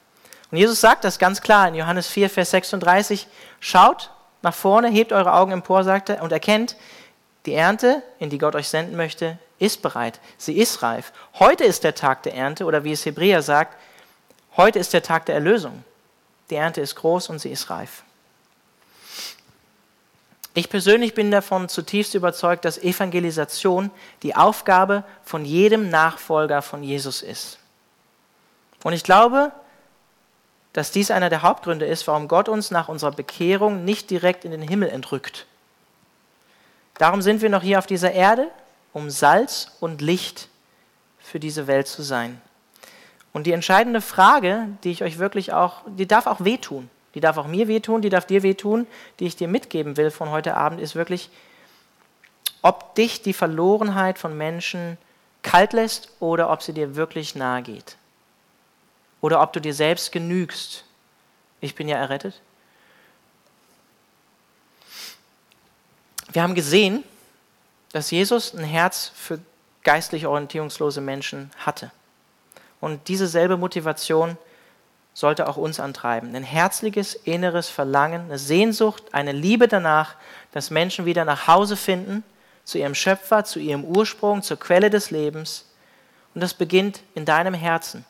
Und 0.50 0.58
Jesus 0.58 0.80
sagt 0.80 1.04
das 1.04 1.18
ganz 1.18 1.40
klar 1.40 1.68
in 1.68 1.74
Johannes 1.74 2.08
4, 2.08 2.28
Vers 2.28 2.50
36, 2.50 3.28
schaut 3.60 4.10
nach 4.42 4.54
vorne, 4.54 4.88
hebt 4.88 5.12
eure 5.12 5.32
Augen 5.32 5.52
empor, 5.52 5.84
sagt 5.84 6.08
er, 6.08 6.22
und 6.22 6.32
erkennt, 6.32 6.76
Die 7.46 7.54
Ernte, 7.54 8.02
in 8.18 8.30
die 8.30 8.38
Gott 8.38 8.54
euch 8.54 8.68
senden 8.68 8.96
möchte, 8.96 9.38
ist 9.58 9.80
bereit. 9.82 10.20
Sie 10.38 10.58
ist 10.58 10.82
reif. 10.82 11.12
Heute 11.38 11.64
ist 11.64 11.84
der 11.84 11.94
Tag 11.94 12.24
der 12.24 12.34
Ernte 12.34 12.64
oder 12.64 12.84
wie 12.84 12.92
es 12.92 13.06
Hebräer 13.06 13.42
sagt, 13.42 13.78
heute 14.56 14.78
ist 14.78 14.92
der 14.92 15.02
Tag 15.02 15.26
der 15.26 15.36
Erlösung. 15.36 15.84
Die 16.50 16.56
Ernte 16.56 16.80
ist 16.80 16.96
groß 16.96 17.30
und 17.30 17.38
sie 17.38 17.50
ist 17.50 17.70
reif. 17.70 18.02
Ich 20.54 20.68
persönlich 20.68 21.14
bin 21.14 21.30
davon 21.30 21.68
zutiefst 21.68 22.14
überzeugt, 22.14 22.64
dass 22.64 22.78
Evangelisation 22.78 23.90
die 24.22 24.36
Aufgabe 24.36 25.04
von 25.22 25.44
jedem 25.44 25.88
Nachfolger 25.88 26.60
von 26.60 26.82
Jesus 26.82 27.22
ist. 27.22 27.58
Und 28.82 28.92
ich 28.92 29.02
glaube, 29.02 29.52
dass 30.72 30.90
dies 30.90 31.10
einer 31.10 31.30
der 31.30 31.42
Hauptgründe 31.42 31.86
ist, 31.86 32.06
warum 32.06 32.28
Gott 32.28 32.48
uns 32.48 32.70
nach 32.70 32.88
unserer 32.88 33.12
Bekehrung 33.12 33.84
nicht 33.84 34.10
direkt 34.10 34.44
in 34.44 34.50
den 34.50 34.62
Himmel 34.62 34.88
entrückt. 34.88 35.46
Darum 36.94 37.22
sind 37.22 37.40
wir 37.42 37.48
noch 37.48 37.62
hier 37.62 37.78
auf 37.78 37.86
dieser 37.86 38.12
Erde, 38.12 38.48
um 38.92 39.10
Salz 39.10 39.72
und 39.80 40.00
Licht 40.00 40.48
für 41.18 41.40
diese 41.40 41.66
Welt 41.66 41.88
zu 41.88 42.02
sein. 42.02 42.40
Und 43.32 43.46
die 43.46 43.52
entscheidende 43.52 44.02
Frage, 44.02 44.68
die 44.84 44.90
ich 44.90 45.02
euch 45.02 45.18
wirklich 45.18 45.52
auch, 45.52 45.82
die 45.86 46.06
darf 46.06 46.26
auch 46.26 46.44
wehtun. 46.44 46.90
Die 47.14 47.20
darf 47.20 47.36
auch 47.36 47.46
mir 47.46 47.68
wehtun, 47.68 48.02
die 48.02 48.08
darf 48.08 48.26
dir 48.26 48.42
wehtun, 48.42 48.86
die 49.20 49.26
ich 49.26 49.36
dir 49.36 49.48
mitgeben 49.48 49.96
will 49.96 50.10
von 50.10 50.30
heute 50.30 50.56
Abend, 50.56 50.80
ist 50.80 50.94
wirklich, 50.94 51.30
ob 52.62 52.94
dich 52.94 53.22
die 53.22 53.32
Verlorenheit 53.32 54.18
von 54.18 54.36
Menschen 54.36 54.96
kalt 55.42 55.72
lässt 55.72 56.10
oder 56.20 56.50
ob 56.50 56.62
sie 56.62 56.72
dir 56.72 56.96
wirklich 56.96 57.34
nahe 57.34 57.62
geht. 57.62 57.96
Oder 59.20 59.42
ob 59.42 59.52
du 59.52 59.60
dir 59.60 59.74
selbst 59.74 60.12
genügst. 60.12 60.84
Ich 61.60 61.74
bin 61.74 61.88
ja 61.88 61.96
errettet. 61.96 62.40
Wir 66.32 66.42
haben 66.42 66.54
gesehen, 66.54 67.04
dass 67.92 68.10
Jesus 68.10 68.54
ein 68.54 68.64
Herz 68.64 69.12
für 69.14 69.38
geistlich 69.82 70.26
orientierungslose 70.26 71.00
Menschen 71.00 71.50
hatte. 71.58 71.90
Und 72.80 73.08
diese 73.08 73.26
selbe 73.26 73.56
Motivation 73.56 74.38
sollte 75.14 75.48
auch 75.48 75.56
uns 75.56 75.78
antreiben. 75.80 76.34
Ein 76.34 76.42
herzliches 76.42 77.14
inneres 77.14 77.68
Verlangen, 77.68 78.22
eine 78.22 78.38
Sehnsucht, 78.38 79.04
eine 79.12 79.32
Liebe 79.32 79.68
danach, 79.68 80.14
dass 80.52 80.70
Menschen 80.70 81.04
wieder 81.04 81.24
nach 81.24 81.46
Hause 81.46 81.76
finden, 81.76 82.24
zu 82.64 82.78
ihrem 82.78 82.94
Schöpfer, 82.94 83.44
zu 83.44 83.58
ihrem 83.58 83.84
Ursprung, 83.84 84.42
zur 84.42 84.58
Quelle 84.58 84.88
des 84.88 85.10
Lebens. 85.10 85.66
Und 86.34 86.40
das 86.40 86.54
beginnt 86.54 87.02
in 87.14 87.24
deinem 87.24 87.54
Herzen, 87.54 88.04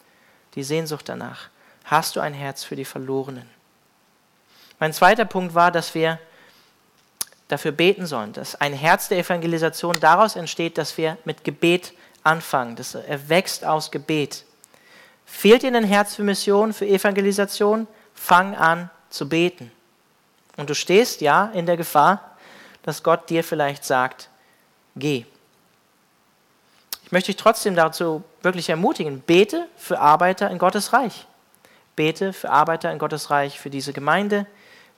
die 0.54 0.62
Sehnsucht 0.62 1.08
danach. 1.08 1.48
Hast 1.84 2.16
du 2.16 2.20
ein 2.20 2.34
Herz 2.34 2.62
für 2.62 2.76
die 2.76 2.84
Verlorenen? 2.84 3.48
Mein 4.78 4.92
zweiter 4.92 5.24
Punkt 5.24 5.54
war, 5.54 5.70
dass 5.70 5.94
wir 5.94 6.18
dafür 7.48 7.72
beten 7.72 8.06
sollen, 8.06 8.32
dass 8.32 8.54
ein 8.60 8.72
Herz 8.72 9.08
der 9.08 9.18
Evangelisation 9.18 9.98
daraus 10.00 10.36
entsteht, 10.36 10.78
dass 10.78 10.96
wir 10.96 11.18
mit 11.24 11.44
Gebet 11.44 11.92
anfangen. 12.22 12.76
Das 12.76 12.94
erwächst 12.94 13.64
aus 13.64 13.90
Gebet. 13.90 14.44
Fehlt 15.32 15.62
dir 15.62 15.74
ein 15.74 15.82
Herz 15.82 16.14
für 16.14 16.22
Mission, 16.22 16.72
für 16.72 16.86
Evangelisation? 16.86 17.88
Fang 18.14 18.54
an 18.54 18.90
zu 19.08 19.28
beten. 19.28 19.72
Und 20.56 20.70
du 20.70 20.74
stehst 20.74 21.20
ja 21.20 21.50
in 21.54 21.66
der 21.66 21.76
Gefahr, 21.76 22.36
dass 22.82 23.02
Gott 23.02 23.28
dir 23.28 23.42
vielleicht 23.42 23.84
sagt, 23.84 24.28
geh. 24.94 25.24
Ich 27.04 27.10
möchte 27.10 27.32
dich 27.32 27.36
trotzdem 27.36 27.74
dazu 27.74 28.22
wirklich 28.42 28.68
ermutigen, 28.68 29.20
bete 29.20 29.66
für 29.76 29.98
Arbeiter 29.98 30.48
in 30.48 30.58
Gottes 30.58 30.92
Reich. 30.92 31.26
Bete 31.96 32.32
für 32.32 32.50
Arbeiter 32.50 32.92
in 32.92 32.98
Gottes 32.98 33.30
Reich, 33.30 33.58
für 33.58 33.70
diese 33.70 33.92
Gemeinde. 33.92 34.46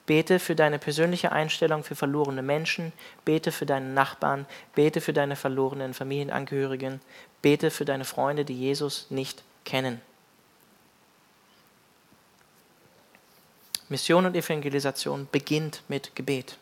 Bete 0.05 0.37
für 0.37 0.53
deine 0.53 0.77
persönliche 0.77 1.31
Einstellung 1.31 1.83
für 1.83 1.95
verlorene 1.95 2.43
Menschen. 2.43 2.93
Bete 3.23 3.51
für 3.51 3.65
deine 3.65 3.87
Nachbarn. 3.87 4.45
Bete 4.75 5.01
für 5.01 5.13
deine 5.13 5.37
verlorenen 5.37 5.95
Familienangehörigen. 5.95 7.01
Bete 7.41 7.71
für 7.71 7.85
deine 7.85 8.05
Freunde, 8.05 8.45
die 8.45 8.59
Jesus 8.59 9.07
nicht 9.09 9.43
kennen. 9.63 10.01
Mission 13.89 14.25
und 14.25 14.35
Evangelisation 14.35 15.27
beginnt 15.31 15.83
mit 15.87 16.15
Gebet. 16.15 16.57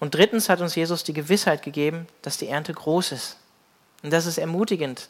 Und 0.00 0.14
drittens 0.14 0.48
hat 0.48 0.60
uns 0.60 0.74
Jesus 0.74 1.04
die 1.04 1.12
Gewissheit 1.12 1.62
gegeben, 1.62 2.08
dass 2.22 2.38
die 2.38 2.48
Ernte 2.48 2.72
groß 2.72 3.12
ist. 3.12 3.36
Und 4.02 4.12
das 4.12 4.26
ist 4.26 4.38
ermutigend. 4.38 5.08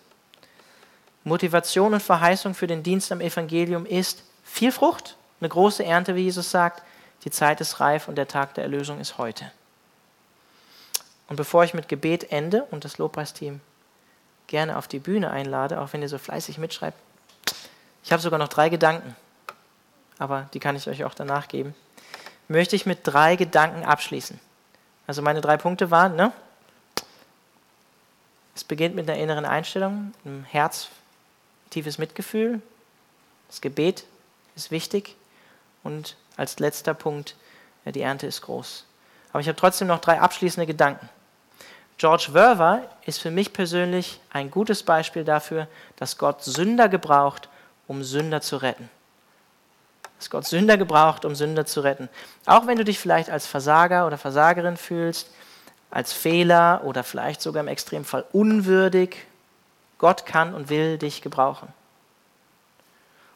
Motivation 1.25 1.95
und 1.95 2.03
Verheißung 2.03 2.55
für 2.55 2.67
den 2.67 2.83
Dienst 2.83 3.13
am 3.13 3.21
Evangelium 3.21 3.87
ist 3.87 4.25
viel 4.43 4.73
Frucht, 4.73 5.17
eine 5.41 5.49
große 5.49 5.85
Ernte, 5.85 6.17
wie 6.17 6.25
Jesus 6.25 6.51
sagt. 6.51 6.83
Die 7.25 7.31
Zeit 7.31 7.61
ist 7.61 7.81
reif 7.81 8.09
und 8.09 8.17
der 8.17 8.29
Tag 8.29 8.55
der 8.55 8.65
Erlösung 8.65 9.01
ist 9.01 9.19
heute. 9.19 9.51
Und 11.29 11.37
bevor 11.37 11.63
ich 11.63 11.75
mit 11.75 11.89
Gebet 11.89 12.33
ende 12.33 12.65
und 12.71 12.85
das 12.85 12.99
Lobpreisteam 12.99 13.61
gerne 14.49 14.77
auf 14.77 14.89
die 14.89 14.99
Bühne 14.99 15.31
einlade, 15.31 15.81
auch 15.81 15.93
wenn 15.93 16.03
ihr 16.03 16.09
so 16.09 16.19
fleißig 16.19 16.59
mitschreibt, 16.59 16.99
ich 18.03 18.11
habe 18.11 18.23
sogar 18.23 18.39
noch 18.39 18.49
drei 18.49 18.69
Gedanken 18.69 19.15
aber 20.21 20.49
die 20.53 20.61
kann 20.61 20.77
ich 20.77 20.87
euch 20.87 21.03
auch 21.03 21.15
danach 21.15 21.49
geben, 21.49 21.75
möchte 22.47 22.77
ich 22.77 22.85
mit 22.85 23.01
drei 23.03 23.37
Gedanken 23.37 23.85
abschließen. 23.85 24.39
Also 25.07 25.23
meine 25.23 25.41
drei 25.41 25.57
Punkte 25.57 25.91
waren, 25.91 26.15
ne? 26.15 26.31
Es 28.55 28.63
beginnt 28.63 28.95
mit 28.95 29.09
einer 29.09 29.19
inneren 29.19 29.47
Einstellung, 29.47 30.13
einem 30.25 30.45
Herz, 30.45 30.89
tiefes 31.71 31.97
Mitgefühl. 31.97 32.61
Das 33.49 33.63
Gebet 33.63 34.05
ist 34.57 34.71
wichtig. 34.71 35.17
Und 35.83 36.17
als 36.37 36.59
letzter 36.59 36.93
Punkt, 36.93 37.35
ja, 37.87 37.93
die 37.93 38.03
Ernte 38.03 38.27
ist 38.27 38.43
groß. 38.43 38.85
Aber 39.33 39.41
ich 39.41 39.49
habe 39.49 39.57
trotzdem 39.57 39.89
noch 39.89 40.01
drei 40.01 40.21
abschließende 40.21 40.67
Gedanken. 40.67 41.09
George 41.97 42.29
Verver 42.33 42.83
ist 43.07 43.21
für 43.21 43.31
mich 43.31 43.55
persönlich 43.55 44.21
ein 44.31 44.51
gutes 44.51 44.83
Beispiel 44.83 45.25
dafür, 45.25 45.67
dass 45.97 46.19
Gott 46.19 46.45
Sünder 46.45 46.91
gebraucht, 46.91 47.49
um 47.87 48.05
Sünder 48.05 48.43
zu 48.43 48.59
retten 48.59 48.91
dass 50.21 50.29
Gott 50.29 50.47
Sünder 50.47 50.77
gebraucht, 50.77 51.25
um 51.25 51.35
Sünder 51.35 51.65
zu 51.65 51.81
retten. 51.81 52.11
Auch 52.45 52.67
wenn 52.67 52.77
du 52.77 52.85
dich 52.85 52.99
vielleicht 52.99 53.31
als 53.31 53.47
Versager 53.47 54.07
oder 54.07 54.19
Versagerin 54.19 54.77
fühlst, 54.77 55.31
als 55.91 56.13
Fehler 56.13 56.83
oder 56.85 57.05
vielleicht 57.05 57.41
sogar 57.41 57.63
im 57.63 57.69
Extremfall 57.69 58.27
unwürdig, 58.33 59.17
Gott 59.97 60.27
kann 60.27 60.53
und 60.53 60.69
will 60.69 60.99
dich 60.99 61.23
gebrauchen. 61.23 61.69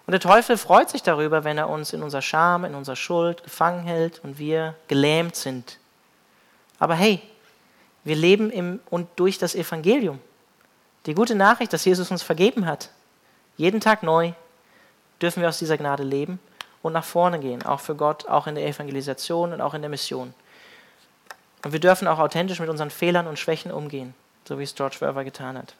Und 0.07 0.13
der 0.13 0.21
Teufel 0.21 0.59
freut 0.59 0.91
sich 0.91 1.03
darüber, 1.03 1.45
wenn 1.45 1.57
er 1.57 1.71
uns 1.71 1.95
in 1.95 2.03
unserer 2.03 2.21
Scham, 2.21 2.67
in 2.67 2.75
unserer 2.75 2.97
Schuld 2.97 3.43
gefangen 3.43 3.85
hält 3.85 4.23
und 4.23 4.39
wir 4.39 4.75
gelähmt 4.87 5.37
sind. 5.37 5.79
Aber 6.79 6.95
hey, 6.95 7.23
wir 8.05 8.15
leben 8.15 8.51
im 8.51 8.81
und 8.91 9.09
durch 9.17 9.39
das 9.39 9.55
Evangelium. 9.55 10.21
Die 11.07 11.15
gute 11.15 11.35
Nachricht, 11.35 11.73
dass 11.73 11.87
Jesus 11.87 12.11
uns 12.11 12.23
vergeben 12.23 12.67
hat. 12.67 12.91
Jeden 13.57 13.81
Tag 13.81 14.03
neu 14.03 14.33
dürfen 15.23 15.41
wir 15.41 15.49
aus 15.49 15.59
dieser 15.59 15.79
Gnade 15.79 16.03
leben 16.03 16.39
und 16.85 16.93
nach 16.93 17.05
vorne 17.05 17.41
gehen, 17.41 17.65
auch 17.65 17.81
für 17.81 17.95
Gott, 17.95 18.29
auch 18.29 18.47
in 18.47 18.57
der 18.57 18.67
Evangelisation 18.67 19.55
und 19.55 19.63
auch 19.63 19.73
in 19.73 19.81
der 19.81 19.89
Mission. 19.89 20.35
Und 21.65 21.73
wir 21.73 21.81
dürfen 21.81 22.07
auch 22.07 22.19
authentisch 22.19 22.61
mit 22.61 22.69
unseren 22.69 22.91
Fehlern 22.91 23.27
und 23.27 23.39
Schwächen 23.39 23.73
umgehen, 23.73 24.15
so 24.47 24.59
wie 24.59 24.65
es 24.65 24.75
George 24.75 24.97
Verver 24.99 25.25
getan 25.25 25.57
hat. 25.57 25.75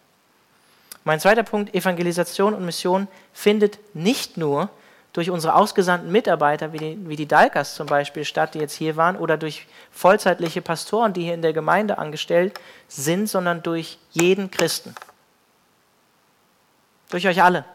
Mein 1.05 1.21
zweiter 1.21 1.43
Punkt, 1.43 1.75
Evangelisation 1.75 2.55
und 2.55 2.65
Mission 2.65 3.07
findet 3.35 3.79
nicht 3.95 4.39
nur 4.39 4.71
durch 5.13 5.29
unsere 5.29 5.55
ausgesandten 5.55 6.11
Mitarbeiter, 6.11 6.73
wie 6.73 6.79
die, 6.79 6.99
wie 7.07 7.17
die 7.17 7.29
Dalkas 7.29 7.75
zum 7.75 7.87
Beispiel, 7.87 8.25
statt, 8.25 8.55
die 8.55 8.61
jetzt 8.61 8.73
hier 8.73 8.97
waren, 8.97 9.17
oder 9.17 9.37
durch 9.37 9.67
vollzeitliche 9.93 10.63
Pastoren, 10.63 11.13
die 11.13 11.25
hier 11.25 11.35
in 11.35 11.43
der 11.43 11.53
Gemeinde 11.53 11.99
angestellt 11.99 12.59
sind, 12.89 13.29
sondern 13.29 13.63
durch 13.63 13.99
jeden 14.13 14.51
Christen. 14.51 14.95
Durch 17.11 17.29
euch 17.29 17.43
alle. 17.43 17.67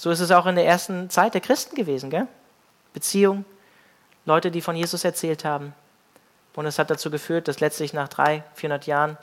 So 0.00 0.10
ist 0.10 0.20
es 0.20 0.30
auch 0.30 0.46
in 0.46 0.54
der 0.54 0.64
ersten 0.64 1.10
Zeit 1.10 1.34
der 1.34 1.42
Christen 1.42 1.76
gewesen. 1.76 2.08
Gell? 2.08 2.26
Beziehung, 2.94 3.44
Leute, 4.24 4.50
die 4.50 4.62
von 4.62 4.74
Jesus 4.74 5.04
erzählt 5.04 5.44
haben. 5.44 5.74
Und 6.54 6.64
es 6.64 6.78
hat 6.78 6.88
dazu 6.88 7.10
geführt, 7.10 7.48
dass 7.48 7.60
letztlich 7.60 7.92
nach 7.92 8.08
300, 8.08 8.42
400 8.54 8.86
Jahren 8.86 9.18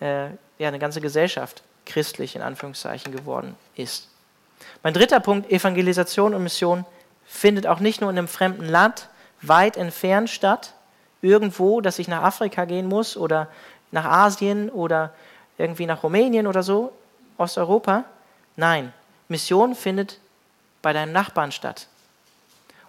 äh, 0.00 0.28
ja, 0.58 0.68
eine 0.68 0.78
ganze 0.78 1.02
Gesellschaft 1.02 1.62
christlich 1.84 2.36
in 2.36 2.40
Anführungszeichen 2.40 3.14
geworden 3.14 3.54
ist. 3.76 4.08
Mein 4.82 4.94
dritter 4.94 5.20
Punkt, 5.20 5.50
Evangelisation 5.50 6.32
und 6.34 6.42
Mission, 6.42 6.86
findet 7.26 7.66
auch 7.66 7.78
nicht 7.78 8.00
nur 8.00 8.08
in 8.08 8.16
einem 8.16 8.28
fremden 8.28 8.64
Land 8.64 9.10
weit 9.42 9.76
entfernt 9.76 10.30
statt, 10.30 10.72
irgendwo, 11.20 11.82
dass 11.82 11.98
ich 11.98 12.08
nach 12.08 12.22
Afrika 12.22 12.64
gehen 12.64 12.86
muss 12.86 13.14
oder 13.14 13.48
nach 13.90 14.06
Asien 14.06 14.70
oder 14.70 15.12
irgendwie 15.58 15.84
nach 15.84 16.02
Rumänien 16.02 16.46
oder 16.46 16.62
so, 16.62 16.92
Osteuropa. 17.36 18.04
Nein, 18.56 18.94
Mission 19.28 19.74
findet 19.74 20.18
bei 20.82 20.92
deinem 20.92 21.12
Nachbarn 21.12 21.52
statt. 21.52 21.86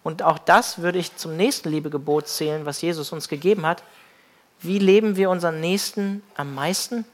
Und 0.04 0.24
auch 0.24 0.40
das 0.40 0.80
würde 0.82 1.00
ich 1.00 1.16
zum 1.18 1.36
nächsten 1.36 1.70
Liebegebot 1.70 2.28
zählen, 2.28 2.66
was 2.66 2.82
Jesus 2.82 3.12
uns 3.12 3.28
gegeben 3.28 3.66
hat. 3.66 3.84
Wie 4.62 4.80
leben 4.80 5.16
wir 5.16 5.30
unseren 5.30 5.60
Nächsten 5.60 6.24
am 6.36 6.56
meisten? 6.56 7.06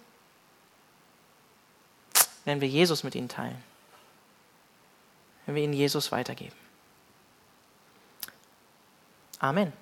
Wenn 2.44 2.62
wir 2.62 2.68
Jesus 2.68 3.04
mit 3.04 3.16
ihnen 3.16 3.30
teilen. 3.30 3.62
Wenn 5.46 5.56
wir 5.56 5.64
ihnen 5.64 5.74
Jesus 5.74 6.12
weitergeben. 6.12 6.56
Amen. 9.40 9.74